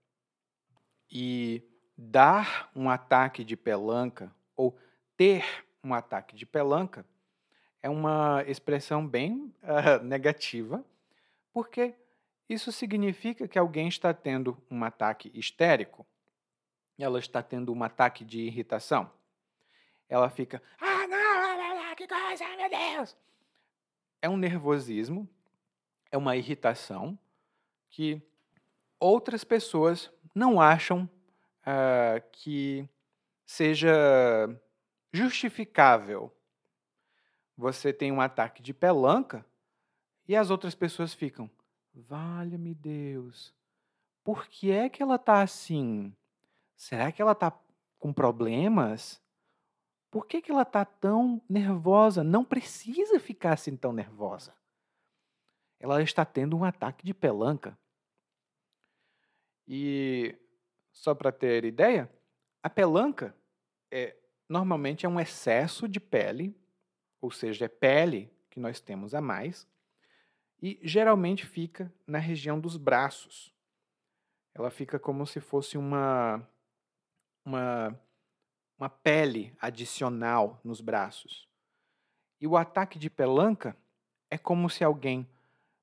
[1.10, 4.78] E dar um ataque de pelanca ou
[5.16, 7.04] ter um ataque de pelanca
[7.82, 10.84] é uma expressão bem uh, negativa,
[11.52, 11.94] porque
[12.48, 16.06] isso significa que alguém está tendo um ataque histérico,
[16.98, 19.10] ela está tendo um ataque de irritação.
[20.08, 23.16] Ela fica, ah, não, que coisa, meu Deus!
[24.20, 25.28] É um nervosismo,
[26.10, 27.18] é uma irritação
[27.90, 28.22] que
[29.00, 31.10] outras pessoas não acham
[31.62, 32.88] uh, que
[33.44, 33.92] seja
[35.12, 36.34] justificável.
[37.56, 39.44] Você tem um ataque de pelanca
[40.26, 41.50] e as outras pessoas ficam,
[41.94, 43.54] valha-me Deus,
[44.24, 46.14] por que é que ela está assim?
[46.76, 47.52] Será que ela está
[47.98, 49.20] com problemas?
[50.10, 52.22] Por que, que ela está tão nervosa?
[52.22, 54.54] Não precisa ficar assim tão nervosa.
[55.80, 57.76] Ela está tendo um ataque de pelanca.
[59.66, 60.36] E
[60.92, 62.12] só para ter ideia,
[62.62, 63.34] a pelanca
[63.90, 64.16] é,
[64.52, 66.54] normalmente é um excesso de pele,
[67.22, 69.66] ou seja, é pele que nós temos a mais,
[70.60, 73.50] e geralmente fica na região dos braços.
[74.54, 76.46] Ela fica como se fosse uma,
[77.42, 77.98] uma,
[78.78, 81.48] uma pele adicional nos braços.
[82.38, 83.74] E o ataque de pelanca
[84.30, 85.26] é como se alguém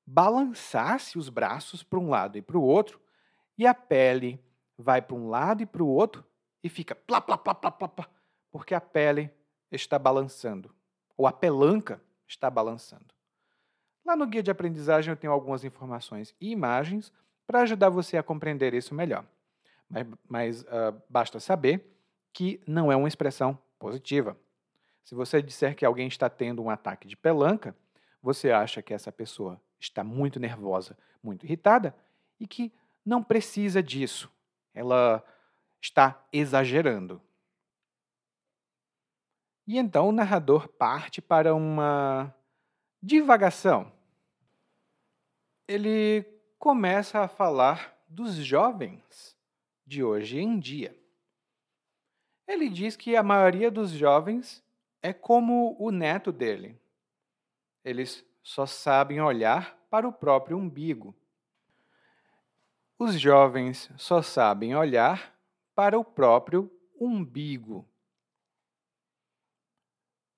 [0.06, 3.00] balançasse os braços para um lado e para o outro,
[3.58, 4.40] e a pele
[4.78, 6.24] vai para um lado e para o outro
[6.62, 8.08] e fica plá, plá, plá, plá, plá, plá,
[8.50, 9.30] porque a pele
[9.70, 10.74] está balançando,
[11.16, 13.14] ou a pelanca está balançando.
[14.04, 17.12] Lá no guia de aprendizagem eu tenho algumas informações e imagens
[17.46, 19.24] para ajudar você a compreender isso melhor.
[19.88, 21.84] Mas, mas uh, basta saber
[22.32, 24.36] que não é uma expressão positiva.
[25.04, 27.74] Se você disser que alguém está tendo um ataque de pelanca,
[28.22, 31.94] você acha que essa pessoa está muito nervosa, muito irritada
[32.38, 32.72] e que
[33.04, 34.30] não precisa disso.
[34.72, 35.24] Ela
[35.80, 37.20] está exagerando.
[39.70, 42.34] E então o narrador parte para uma
[43.00, 43.92] divagação.
[45.68, 46.24] Ele
[46.58, 49.38] começa a falar dos jovens
[49.86, 50.98] de hoje em dia.
[52.48, 54.60] Ele diz que a maioria dos jovens
[55.00, 56.76] é como o neto dele.
[57.84, 61.14] Eles só sabem olhar para o próprio umbigo.
[62.98, 65.32] Os jovens só sabem olhar
[65.76, 66.68] para o próprio
[67.00, 67.88] umbigo.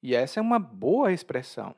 [0.02, 1.74] E essa é uma boa expressão.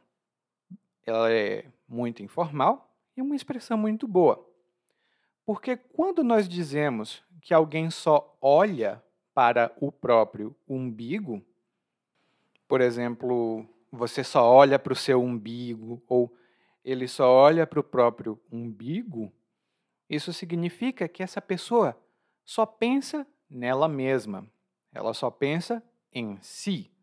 [1.06, 4.44] Ela é muito informal e uma expressão muito boa.
[5.44, 9.02] Porque quando nós dizemos que alguém só olha
[9.34, 11.44] para o próprio umbigo,
[12.66, 16.34] por exemplo, você só olha para o seu umbigo ou
[16.82, 19.30] ele só olha para o próprio umbigo,
[20.08, 21.98] isso significa que essa pessoa
[22.44, 24.46] só pensa nela mesma.
[24.92, 25.82] Ela só pensa
[26.12, 26.93] em si.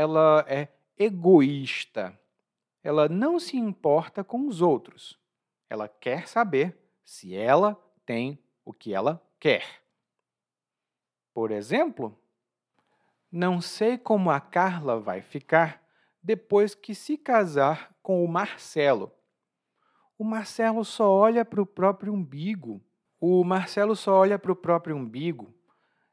[0.00, 2.18] Ela é egoísta.
[2.82, 5.20] Ela não se importa com os outros.
[5.68, 9.82] Ela quer saber se ela tem o que ela quer.
[11.34, 12.18] Por exemplo,
[13.30, 15.86] não sei como a Carla vai ficar
[16.22, 19.12] depois que se casar com o Marcelo.
[20.16, 22.82] O Marcelo só olha para o próprio umbigo.
[23.20, 25.54] O Marcelo só olha para o próprio umbigo.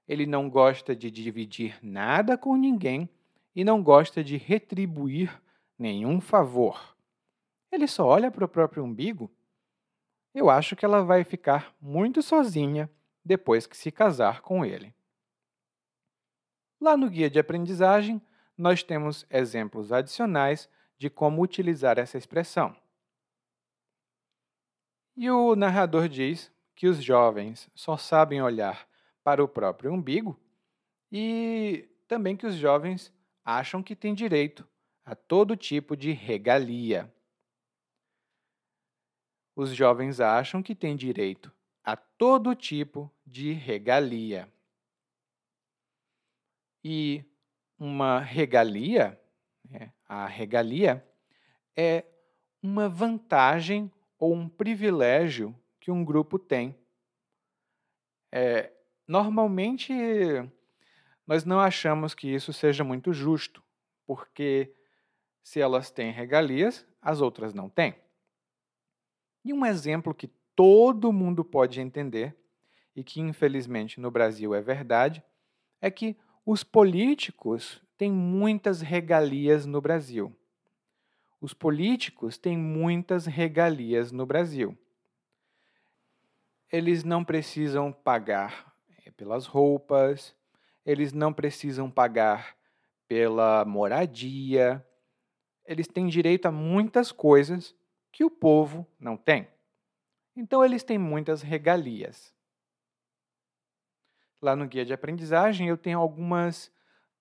[0.05, 3.09] Ele não gosta de dividir nada com ninguém
[3.57, 5.41] e não gosta de retribuir
[5.79, 6.95] nenhum favor.
[7.71, 9.31] Ele só olha para o próprio umbigo.
[10.31, 12.87] Eu acho que ela vai ficar muito sozinha
[13.25, 14.93] depois que se casar com ele.
[16.79, 18.21] Lá no guia de aprendizagem,
[18.55, 22.77] nós temos exemplos adicionais de como utilizar essa expressão.
[25.15, 28.87] E o narrador diz que os jovens só sabem olhar
[29.23, 30.39] para o próprio umbigo
[31.11, 33.11] e também que os jovens
[33.47, 34.67] acham que têm direito
[35.05, 37.09] a todo tipo de regalia.
[39.55, 41.49] Os jovens acham que têm direito
[41.81, 44.51] a todo tipo de regalia.
[46.83, 47.23] E
[47.79, 49.17] uma regalia,
[49.63, 51.07] né, a regalia,
[51.73, 52.03] é
[52.61, 56.77] uma vantagem ou um privilégio que um grupo tem.
[58.29, 58.73] É,
[59.07, 59.93] normalmente,
[61.27, 63.61] nós não achamos que isso seja muito justo,
[64.05, 64.73] porque
[65.43, 67.93] se elas têm regalias, as outras não têm.
[69.43, 72.35] E um exemplo que todo mundo pode entender,
[72.95, 75.23] e que infelizmente no Brasil é verdade,
[75.79, 80.35] é que os políticos têm muitas regalias no Brasil.
[81.39, 84.75] Os políticos têm muitas regalias no Brasil.
[86.71, 88.73] Eles não precisam pagar
[89.05, 90.35] eh, pelas roupas,
[90.87, 92.57] eles não precisam pagar
[93.07, 94.83] pela moradia,
[95.63, 97.75] eles têm direito a muitas coisas
[98.11, 99.47] que o povo não tem.
[100.35, 102.35] Então, eles têm muitas regalias
[104.41, 106.71] lá no guia de aprendizagem, eu tenho algumas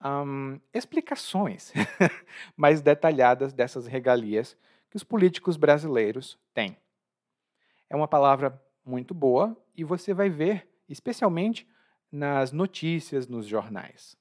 [0.05, 1.73] um, explicações
[2.57, 4.57] mais detalhadas dessas regalias
[4.91, 6.77] que os políticos brasileiros têm.
[7.89, 11.67] É uma palavra muito boa e você vai ver, especialmente
[12.17, 14.17] nas notícias nos jornais.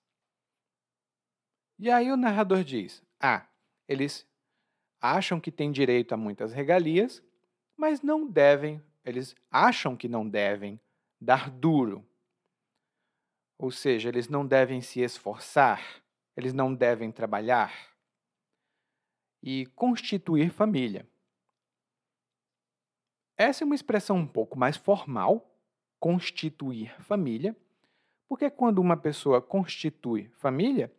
[1.79, 3.47] E aí o narrador diz: Ah,
[3.87, 4.27] eles
[5.01, 7.23] acham que têm direito a muitas regalias,
[7.75, 10.79] mas não devem, eles acham que não devem
[11.19, 12.05] dar duro
[13.57, 15.81] ou seja, eles não devem se esforçar,
[16.35, 17.73] eles não devem trabalhar
[19.41, 21.07] e constituir família.
[23.37, 25.49] Essa é uma expressão um pouco mais formal,
[25.99, 27.55] constituir família,
[28.27, 30.91] porque quando uma pessoa constitui família,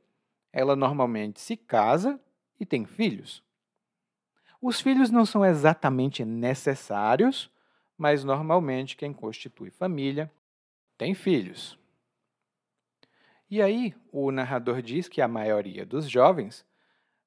[0.53, 2.21] ela normalmente se casa
[2.59, 3.43] e tem filhos.
[4.61, 7.51] Os filhos não são exatamente necessários,
[7.97, 10.31] mas normalmente quem constitui família
[10.97, 11.79] tem filhos.
[13.49, 16.67] E aí, o narrador diz que a maioria dos jovens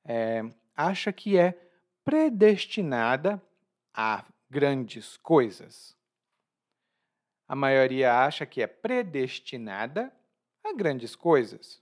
[0.03, 0.43] é,
[0.75, 1.57] acha que é
[2.03, 3.41] predestinada
[3.93, 5.95] a grandes coisas.
[7.49, 10.13] A maioria acha que é predestinada
[10.63, 11.81] a grandes coisas.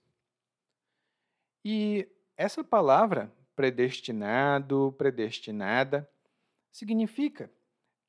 [1.65, 2.07] E
[2.38, 6.09] essa palavra, predestinado, predestinada,
[6.72, 7.51] significa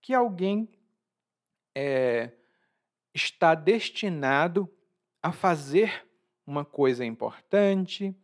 [0.01, 0.69] que alguém
[1.75, 2.31] é,
[3.13, 4.73] está destinado
[5.21, 6.07] a fazer
[6.47, 8.17] uma coisa importante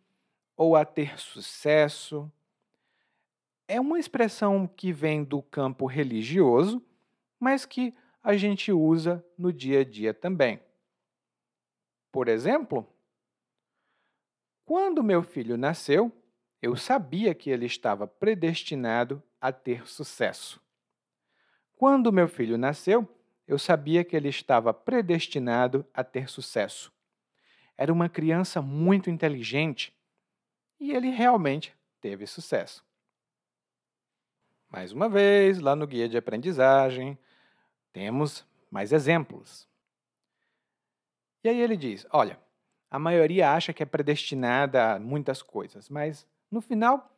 [0.57, 2.31] ou a ter sucesso.
[3.67, 6.81] É uma expressão que vem do campo religioso,
[7.41, 7.93] mas que
[8.25, 10.59] a gente usa no dia a dia também.
[12.11, 12.89] Por exemplo,
[14.65, 16.11] quando meu filho nasceu,
[16.63, 20.59] eu sabia que ele estava predestinado a ter sucesso.
[21.77, 23.07] Quando meu filho nasceu,
[23.47, 26.91] eu sabia que ele estava predestinado a ter sucesso.
[27.77, 29.95] Era uma criança muito inteligente
[30.81, 32.83] e ele realmente teve sucesso.
[34.71, 37.19] Mais uma vez, lá no guia de aprendizagem,
[37.95, 39.67] temos mais exemplos.
[41.43, 42.39] E aí ele diz: olha,
[42.91, 47.17] a maioria acha que é predestinada a muitas coisas, mas no final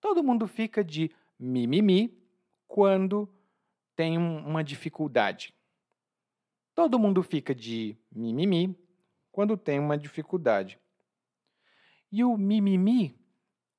[0.00, 2.18] todo mundo fica de mimimi
[2.66, 3.28] quando
[3.94, 5.54] tem uma dificuldade.
[6.74, 8.74] Todo mundo fica de mimimi
[9.30, 10.80] quando tem uma dificuldade.
[12.10, 13.14] E o mimimi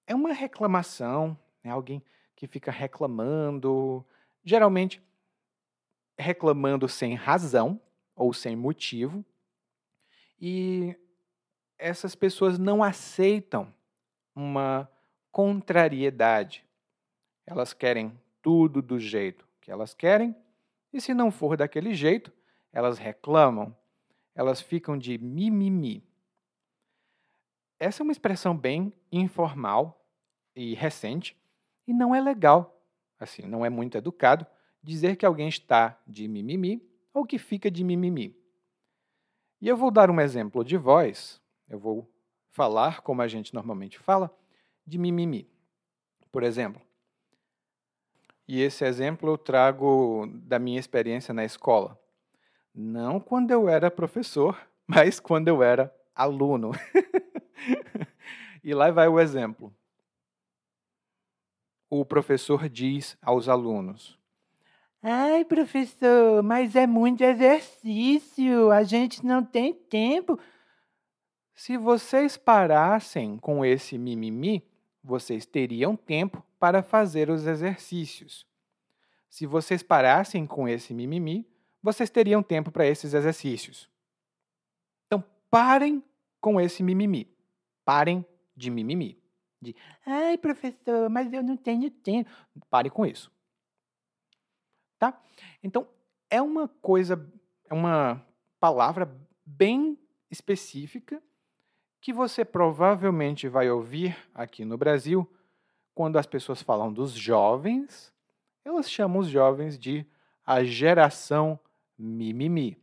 [0.05, 2.03] é uma reclamação, é alguém
[2.35, 4.05] que fica reclamando,
[4.43, 5.01] geralmente
[6.19, 7.81] reclamando sem razão
[8.13, 9.25] ou sem motivo,
[10.39, 10.95] e
[11.77, 13.73] essas pessoas não aceitam
[14.35, 14.89] uma
[15.31, 16.65] contrariedade.
[17.45, 20.35] Elas querem tudo do jeito que elas querem,
[20.91, 22.33] e se não for daquele jeito,
[22.73, 23.75] elas reclamam,
[24.35, 26.03] elas ficam de mimimi.
[27.79, 30.05] Essa é uma expressão bem informal
[30.53, 31.37] e recente,
[31.87, 32.83] e não é legal,
[33.17, 34.45] assim, não é muito educado
[34.81, 36.81] dizer que alguém está de mimimi
[37.13, 38.35] ou que fica de mimimi.
[39.61, 42.09] E eu vou dar um exemplo de voz, eu vou
[42.49, 44.33] falar como a gente normalmente fala,
[44.85, 45.49] de mimimi.
[46.31, 46.81] Por exemplo,
[48.51, 51.95] e esse exemplo eu trago da minha experiência na escola.
[52.73, 56.71] Não quando eu era professor, mas quando eu era aluno.
[58.63, 59.71] e lá vai o exemplo.
[61.89, 64.18] O professor diz aos alunos:
[65.01, 70.37] Ai, professor, mas é muito exercício, a gente não tem tempo.
[71.55, 74.61] Se vocês parassem com esse mimimi,
[75.01, 78.45] vocês teriam tempo para fazer os exercícios.
[79.29, 81.47] Se vocês parassem com esse mimimi,
[81.81, 83.89] vocês teriam tempo para esses exercícios.
[85.07, 86.03] Então, parem
[86.41, 87.33] com esse mimimi.
[87.85, 89.17] Parem de mimimi.
[89.61, 89.73] De,
[90.05, 92.29] ai, professor, mas eu não tenho tempo.
[92.69, 93.31] Pare com isso
[94.99, 95.19] tá?
[95.63, 95.87] Então,
[96.29, 97.27] é uma coisa,
[97.69, 98.23] é uma
[98.59, 99.09] palavra
[99.45, 99.97] bem
[100.29, 101.21] específica
[102.01, 105.27] que você provavelmente vai ouvir aqui no Brasil
[105.99, 108.13] quando as pessoas falam dos jovens,
[108.63, 110.05] elas chamam os jovens de
[110.45, 111.59] a geração
[111.97, 112.77] mimimi.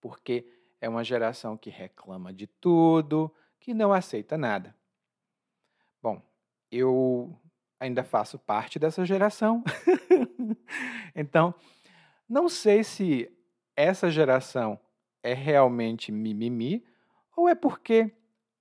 [0.00, 0.46] Porque
[0.80, 4.74] é uma geração que reclama de tudo, que não aceita nada.
[6.02, 6.22] Bom,
[6.70, 7.38] eu
[7.78, 9.62] ainda faço parte dessa geração.
[11.14, 11.54] então,
[12.28, 13.30] não sei se
[13.74, 14.78] essa geração
[15.22, 16.84] é realmente mimimi
[17.36, 18.12] ou é porque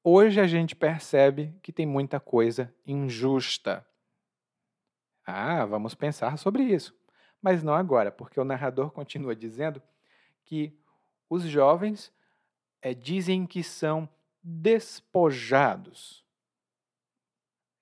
[0.04, 3.86] hoje a gente percebe que tem muita coisa injusta.
[5.26, 6.96] Ah, vamos pensar sobre isso.
[7.42, 9.82] Mas não agora, porque o narrador continua dizendo
[10.44, 10.78] que
[11.30, 12.12] os jovens
[12.82, 14.08] é, dizem que são
[14.44, 16.26] despojados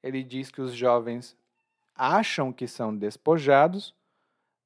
[0.04, 1.36] ele diz que os jovens
[1.96, 3.94] acham que são despojados,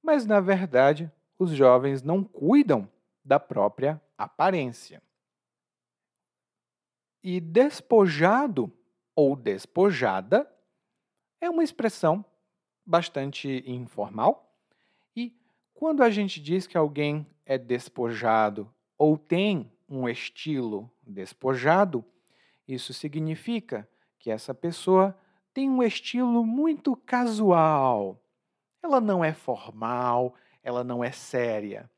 [0.02, 2.90] mas na verdade os jovens não cuidam
[3.24, 5.02] da própria aparência.
[7.24, 8.72] E despojado
[9.16, 10.50] ou despojada
[11.42, 12.24] é uma expressão
[12.86, 14.56] bastante informal.
[15.16, 15.36] E
[15.74, 22.04] quando a gente diz que alguém é despojado ou tem um estilo despojado,
[22.68, 23.88] isso significa
[24.20, 25.18] que essa pessoa
[25.58, 28.24] tem um estilo muito casual.
[28.80, 31.90] Ela não é formal, ela não é séria.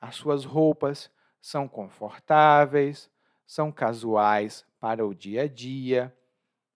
[0.00, 3.10] As suas roupas são confortáveis,
[3.44, 6.16] são casuais para o dia a dia.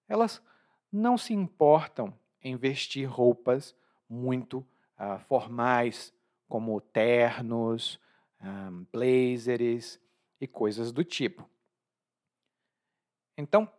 [0.09, 0.43] Elas
[0.91, 2.13] não se importam
[2.43, 3.73] em vestir roupas
[4.09, 4.67] muito
[4.99, 6.13] uh, formais,
[6.49, 8.01] como ternos,
[8.41, 10.01] ah, blazers
[10.41, 11.49] e coisas do tipo.
[13.37, 13.71] Então,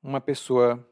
[0.00, 0.88] uma pessoa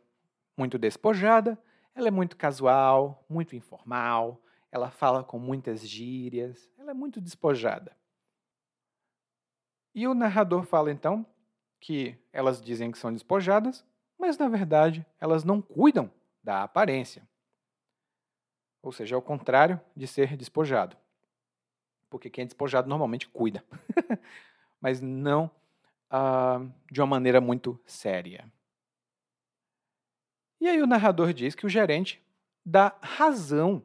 [0.57, 1.59] muito despojada,
[1.94, 7.96] ela é muito casual, muito informal, ela fala com muitas gírias, ela é muito despojada.
[9.94, 11.24] E o narrador fala então
[11.78, 13.84] que elas dizem que são despojadas,
[14.18, 16.11] mas na verdade elas não cuidam
[16.42, 17.22] da aparência.
[18.82, 20.96] Ou seja, é o contrário de ser despojado.
[22.11, 23.64] Porque quem é despojado normalmente cuida,
[24.80, 25.50] mas não
[26.11, 28.52] ah, de uma maneira muito séria.
[30.64, 32.24] E aí o narrador diz que o gerente
[32.64, 33.84] dá razão,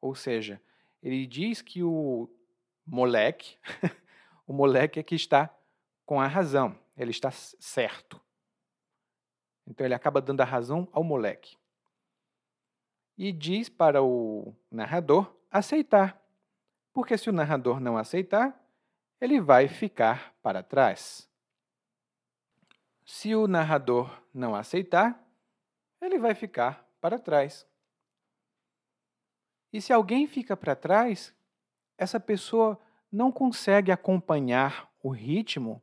[0.00, 0.62] ou seja,
[1.02, 2.30] ele diz que o
[2.86, 3.58] moleque,
[4.46, 5.52] o moleque é que está
[6.04, 8.20] com a razão, ele está certo.
[9.66, 11.58] Então ele acaba dando a razão ao moleque.
[13.18, 16.24] E diz para o narrador aceitar,
[16.92, 18.56] porque se o narrador não aceitar,
[19.20, 21.28] ele vai ficar para trás.
[23.04, 25.25] Se o narrador não aceitar,
[26.06, 27.66] ele vai ficar para trás.
[29.72, 31.34] E se alguém fica para trás,
[31.98, 32.80] essa pessoa
[33.10, 35.82] não consegue acompanhar o ritmo,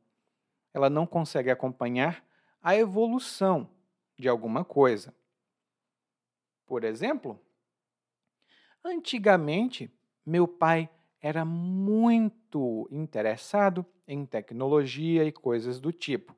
[0.74, 2.26] ela não consegue acompanhar
[2.61, 3.69] a evolução
[4.17, 5.13] de alguma coisa.
[6.65, 7.39] Por exemplo,
[8.84, 9.91] antigamente
[10.26, 10.89] meu pai
[11.21, 16.36] era muito interessado em tecnologia e coisas do tipo.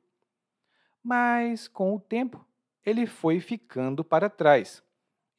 [1.02, 2.45] Mas com o tempo
[2.86, 4.80] ele foi ficando para trás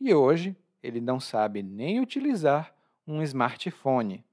[0.02, 2.76] e hoje ele não sabe nem utilizar
[3.08, 4.26] um smartphone.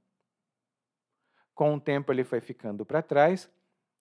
[1.55, 3.49] Com o tempo ele foi ficando para trás,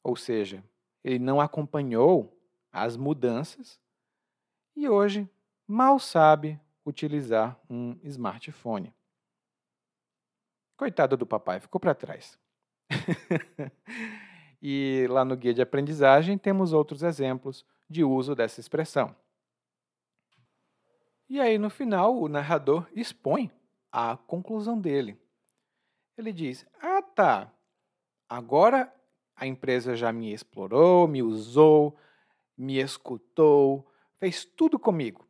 [0.03, 0.63] ou seja,
[1.03, 2.35] ele não acompanhou
[2.71, 3.79] as mudanças
[4.75, 5.29] e hoje
[5.67, 8.91] mal sabe utilizar um smartphone.
[10.75, 12.39] Coitado do papai, ficou para trás.
[14.59, 19.15] e lá no guia de aprendizagem temos outros exemplos de uso dessa expressão.
[21.29, 23.51] E aí, no final, o narrador expõe
[23.91, 25.19] a conclusão dele.
[26.17, 27.51] Ele diz: Ah, tá,
[28.29, 28.93] agora
[29.35, 31.97] a empresa já me explorou, me usou,
[32.57, 35.27] me escutou, fez tudo comigo.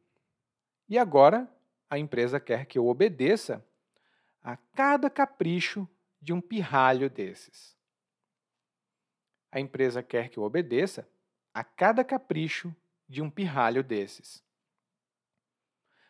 [0.90, 1.50] E agora
[1.90, 3.66] a empresa quer que eu obedeça
[4.42, 5.88] a cada capricho
[6.22, 7.78] de um pirralho desses.
[9.52, 11.08] A empresa quer que eu obedeça
[11.54, 12.76] a cada capricho
[13.08, 14.44] de um pirralho desses.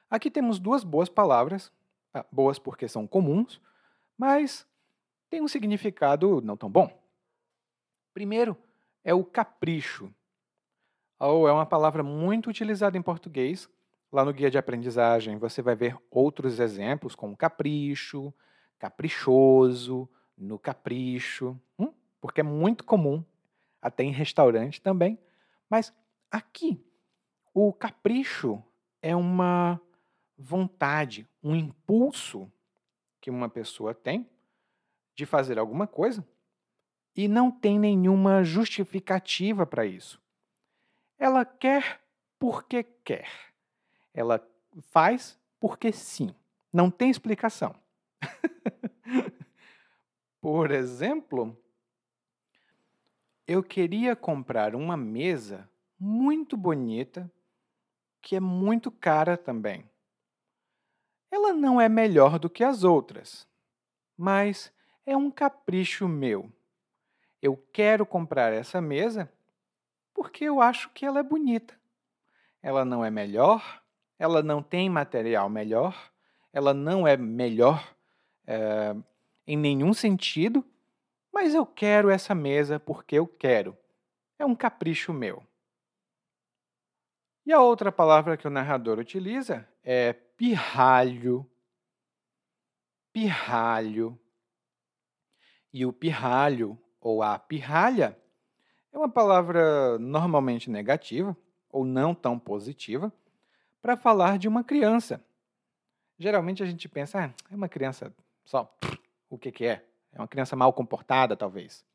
[0.09, 1.71] Aqui temos duas boas palavras,
[2.13, 3.59] ah, boas porque são comuns,
[4.17, 4.67] mas
[5.29, 7.01] têm um significado não tão bom.
[8.13, 8.55] Primeiro
[9.03, 10.13] é o capricho,
[11.19, 13.69] ou é uma palavra muito utilizada em português.
[14.11, 18.33] Lá no guia de aprendizagem você vai ver outros exemplos, como capricho,
[18.77, 21.91] caprichoso, no capricho, hum?
[22.21, 23.23] porque é muito comum,
[23.81, 25.17] até em restaurante também,
[25.73, 25.91] mas
[26.29, 26.79] aqui,
[27.51, 28.63] o capricho
[29.01, 29.81] é uma
[30.37, 32.47] vontade, um impulso
[33.19, 34.29] que uma pessoa tem
[35.15, 36.23] de fazer alguma coisa
[37.15, 40.21] e não tem nenhuma justificativa para isso.
[41.17, 41.99] Ela quer
[42.37, 43.27] porque quer.
[44.13, 44.47] Ela
[44.91, 46.35] faz porque sim.
[46.71, 47.73] Não tem explicação.
[50.39, 51.57] Por exemplo,
[53.47, 55.69] eu queria comprar uma mesa
[55.99, 57.31] muito bonita,
[58.21, 59.89] que é muito cara também.
[61.29, 63.47] Ela não é melhor do que as outras,
[64.17, 64.71] mas
[65.05, 66.51] é um capricho meu.
[67.41, 69.31] Eu quero comprar essa mesa
[70.13, 71.77] porque eu acho que ela é bonita.
[72.61, 73.83] Ela não é melhor,
[74.17, 76.11] ela não tem material melhor,
[76.53, 77.93] ela não é melhor
[78.47, 78.95] é,
[79.45, 80.63] em nenhum sentido,
[81.33, 83.75] mas eu quero essa mesa porque eu quero.
[84.37, 85.43] É um capricho meu.
[87.45, 91.49] E a outra palavra que o narrador utiliza é pirralho.
[93.11, 94.17] Pirralho.
[95.73, 98.17] E o pirralho, ou a pirralha,
[98.91, 101.35] é uma palavra normalmente negativa,
[101.69, 103.11] ou não tão positiva,
[103.81, 105.19] para falar de uma criança.
[106.17, 108.13] Geralmente a gente pensa, ah, é uma criança
[108.45, 108.71] só.
[109.29, 109.83] O que, que é?
[110.13, 111.85] É uma criança mal comportada, talvez.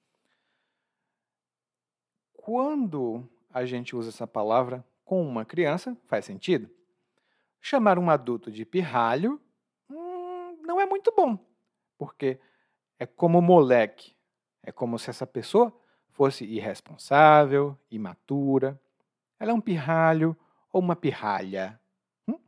[2.32, 6.68] Quando a gente usa essa palavra com uma criança, faz sentido.
[7.60, 9.40] Chamar um adulto de pirralho
[9.88, 11.38] hum, não é muito bom,
[11.96, 12.38] porque
[12.98, 14.16] é como moleque.
[14.62, 15.72] É como se essa pessoa
[16.10, 18.80] fosse irresponsável, imatura.
[19.38, 20.36] Ela é um pirralho
[20.72, 21.80] ou uma pirralha.
[22.26, 22.38] Hum?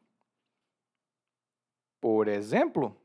[2.00, 2.99] Por exemplo,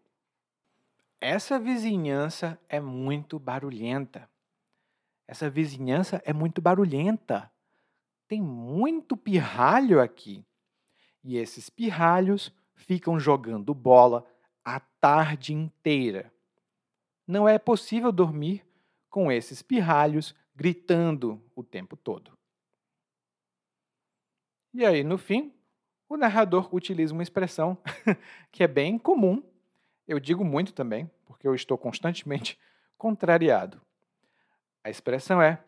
[1.26, 4.30] essa vizinhança é muito barulhenta.
[5.28, 7.52] Essa vizinhança é muito barulhenta.
[8.28, 10.46] Tem muito pirralho aqui.
[11.24, 14.24] E esses pirralhos ficam jogando bola
[14.64, 16.32] a tarde inteira.
[17.26, 18.64] Não é possível dormir
[19.10, 22.38] com esses pirralhos gritando o tempo todo.
[24.72, 25.52] E aí, no fim,
[26.08, 27.76] o narrador utiliza uma expressão
[28.52, 29.42] que é bem comum.
[30.08, 32.60] Eu digo muito também, porque eu estou constantemente
[32.98, 33.82] contrariado.
[34.84, 35.64] A expressão é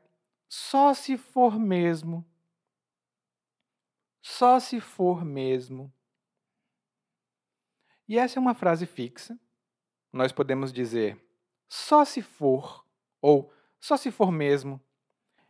[0.47, 2.25] só se for mesmo.
[4.21, 5.91] Só se for mesmo.
[8.07, 9.37] E essa é uma frase fixa.
[10.13, 11.21] Nós podemos dizer
[11.67, 12.85] só se for
[13.21, 14.81] ou só se for mesmo.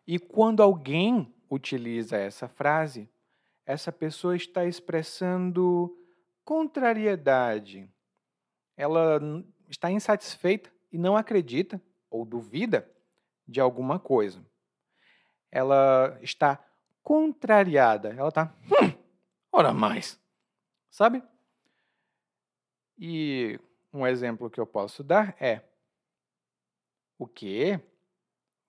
[0.05, 3.09] E quando alguém utiliza essa frase,
[3.65, 5.95] essa pessoa está expressando
[6.43, 7.89] contrariedade.
[8.75, 9.19] Ela
[9.68, 12.89] está insatisfeita e não acredita ou duvida
[13.47, 14.43] de alguma coisa.
[15.51, 16.63] Ela está
[17.01, 18.09] contrariada.
[18.09, 18.93] Ela está, hum,
[19.51, 20.20] ora mais.
[20.89, 21.24] Sabe?
[22.97, 23.59] E
[23.93, 25.61] um exemplo que eu posso dar é:
[27.18, 27.80] o que?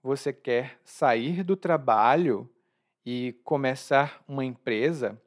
[0.03, 2.49] Você quer sair do trabalho
[3.05, 5.21] e começar uma empresa?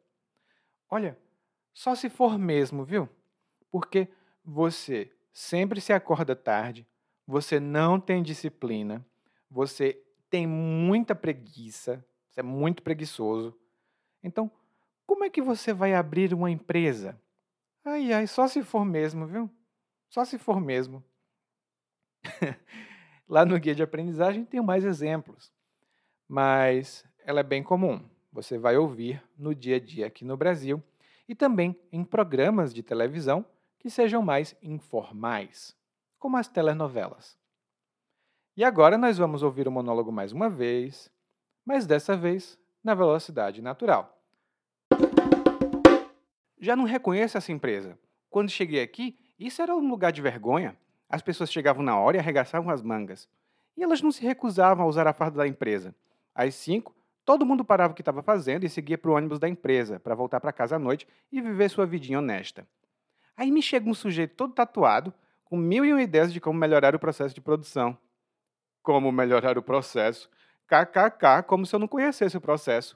[0.90, 1.18] Olha,
[1.74, 3.10] só se for mesmo, viu?
[3.70, 4.08] Porque
[4.44, 6.88] você sempre se acorda tarde,
[7.26, 9.06] você não tem disciplina,
[9.50, 13.58] você tem muita preguiça, você é muito preguiçoso.
[14.24, 14.52] Então,
[15.06, 17.20] como é que você vai abrir uma empresa?
[17.84, 19.50] Ai, ai, só se for mesmo, viu?
[20.10, 21.04] Só se for mesmo.
[23.28, 25.52] Lá no guia de aprendizagem tem mais exemplos,
[26.28, 28.04] mas ela é bem comum.
[28.32, 30.82] Você vai ouvir no dia a dia aqui no Brasil
[31.28, 33.46] e também em programas de televisão
[33.82, 35.76] que sejam mais informais,
[36.20, 37.36] como as telenovelas.
[38.56, 41.12] E agora nós vamos ouvir o monólogo mais uma vez,
[41.66, 44.16] mas dessa vez na velocidade natural.
[46.60, 47.98] Já não reconheço essa empresa.
[48.30, 50.78] Quando cheguei aqui, isso era um lugar de vergonha.
[51.10, 53.28] As pessoas chegavam na hora e arregaçavam as mangas.
[53.76, 55.96] E elas não se recusavam a usar a farda da empresa.
[56.36, 59.50] Às cinco, todo mundo parava o que estava fazendo e seguia para o ônibus da
[59.50, 62.68] empresa, para voltar para casa à noite e viver sua vidinha honesta.
[63.42, 65.12] Aí me chega um sujeito todo tatuado,
[65.44, 67.98] com mil e uma ideias de como melhorar o processo de produção.
[68.84, 70.30] Como melhorar o processo?
[70.68, 72.96] KKK, como se eu não conhecesse o processo.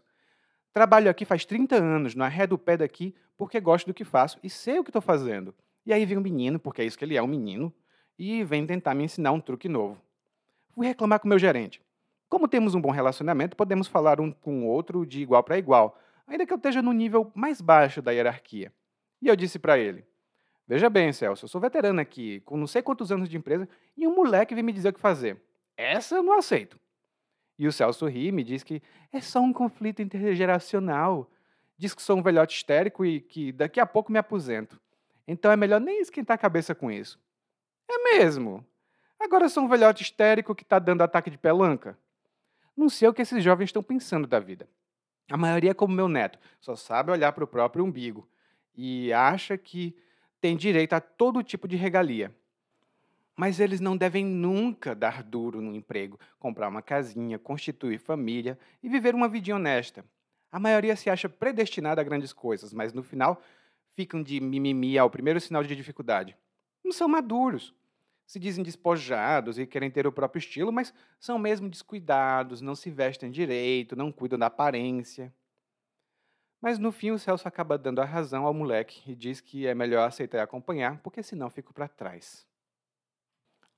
[0.71, 4.37] Trabalho aqui faz 30 anos, na ré do pé daqui, porque gosto do que faço
[4.43, 5.51] e sei o que estou fazendo.
[5.83, 7.73] E aí vem um menino, porque é isso que ele é, um menino,
[8.15, 9.99] e vem tentar me ensinar um truque novo.
[10.75, 11.81] Fui reclamar com meu gerente.
[12.29, 15.99] Como temos um bom relacionamento, podemos falar um com o outro de igual para igual,
[16.27, 18.71] ainda que eu esteja no nível mais baixo da hierarquia.
[19.19, 20.05] E eu disse para ele:
[20.67, 24.07] Veja bem, Celso, eu sou veterano aqui, com não sei quantos anos de empresa, e
[24.07, 25.39] um moleque vem me dizer o que fazer.
[25.77, 26.79] Essa eu não aceito.
[27.57, 31.29] E o Celso ri e me diz que é só um conflito intergeracional.
[31.77, 34.79] Diz que sou um velhote histérico e que daqui a pouco me aposento.
[35.27, 37.19] Então é melhor nem esquentar a cabeça com isso.
[37.89, 38.65] É mesmo.
[39.19, 41.97] Agora sou um velhote histérico que está dando ataque de pelanca.
[42.75, 44.67] Não sei o que esses jovens estão pensando da vida.
[45.29, 48.29] A maioria é como meu neto, só sabe olhar para o próprio umbigo
[48.75, 49.95] e acha que
[50.45, 52.31] tem direito a todo tipo de regalia.
[53.35, 58.87] Mas eles não devem nunca dar duro no emprego, comprar uma casinha, constituir família e
[58.87, 60.05] viver uma vidinha honesta.
[60.51, 63.41] A maioria se acha predestinada a grandes coisas, mas no final
[63.95, 66.37] ficam de mimimi ao primeiro sinal de dificuldade.
[66.83, 67.73] Não são maduros.
[68.27, 72.91] Se dizem despojados e querem ter o próprio estilo, mas são mesmo descuidados, não se
[72.91, 75.33] vestem direito, não cuidam da aparência.
[76.65, 79.75] Mas no fim o Celso acaba dando a razão ao moleque e diz que é
[79.75, 82.43] melhor aceitar e acompanhar, porque senão fico para trás.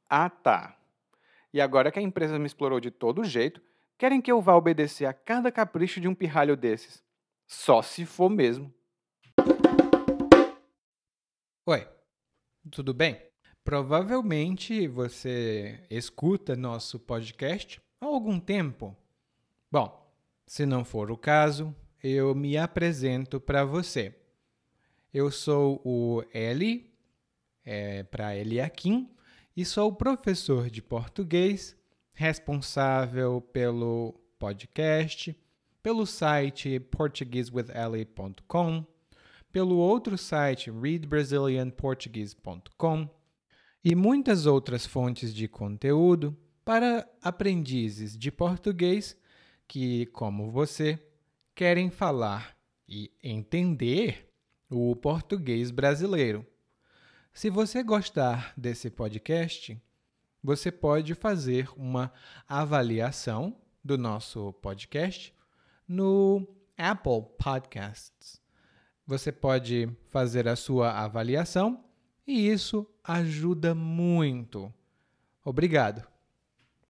[0.09, 0.79] Ah, tá.
[1.51, 3.61] E agora que a empresa me explorou de todo jeito,
[3.97, 7.03] querem que eu vá obedecer a cada capricho de um pirralho desses.
[7.45, 8.73] Só se for mesmo.
[11.65, 11.85] Oi,
[12.71, 13.21] tudo bem?
[13.65, 18.95] Provavelmente você escuta nosso podcast há algum tempo.
[19.69, 20.09] Bom,
[20.45, 21.75] se não for o caso,
[22.07, 24.15] eu me apresento para você.
[25.13, 26.91] Eu sou o Eli,
[27.65, 29.11] é, para Eliakim,
[29.55, 31.75] e sou professor de português,
[32.13, 35.37] responsável pelo podcast,
[35.83, 38.85] pelo site portuguesewitheli.com,
[39.51, 43.09] pelo outro site readbrazilianportuguese.com
[43.83, 49.17] e muitas outras fontes de conteúdo para aprendizes de português
[49.67, 50.99] que, como você,
[51.57, 52.55] querem falar
[52.87, 54.31] e entender
[54.69, 56.45] o português brasileiro.
[57.33, 59.75] Se você gostar desse podcast,
[60.43, 62.13] você pode fazer uma
[62.47, 65.33] avaliação do nosso podcast
[65.87, 66.47] no
[66.77, 68.39] Apple Podcasts.
[69.03, 71.83] você pode fazer a sua avaliação
[72.27, 74.71] e isso ajuda muito.
[75.43, 76.16] Obrigado!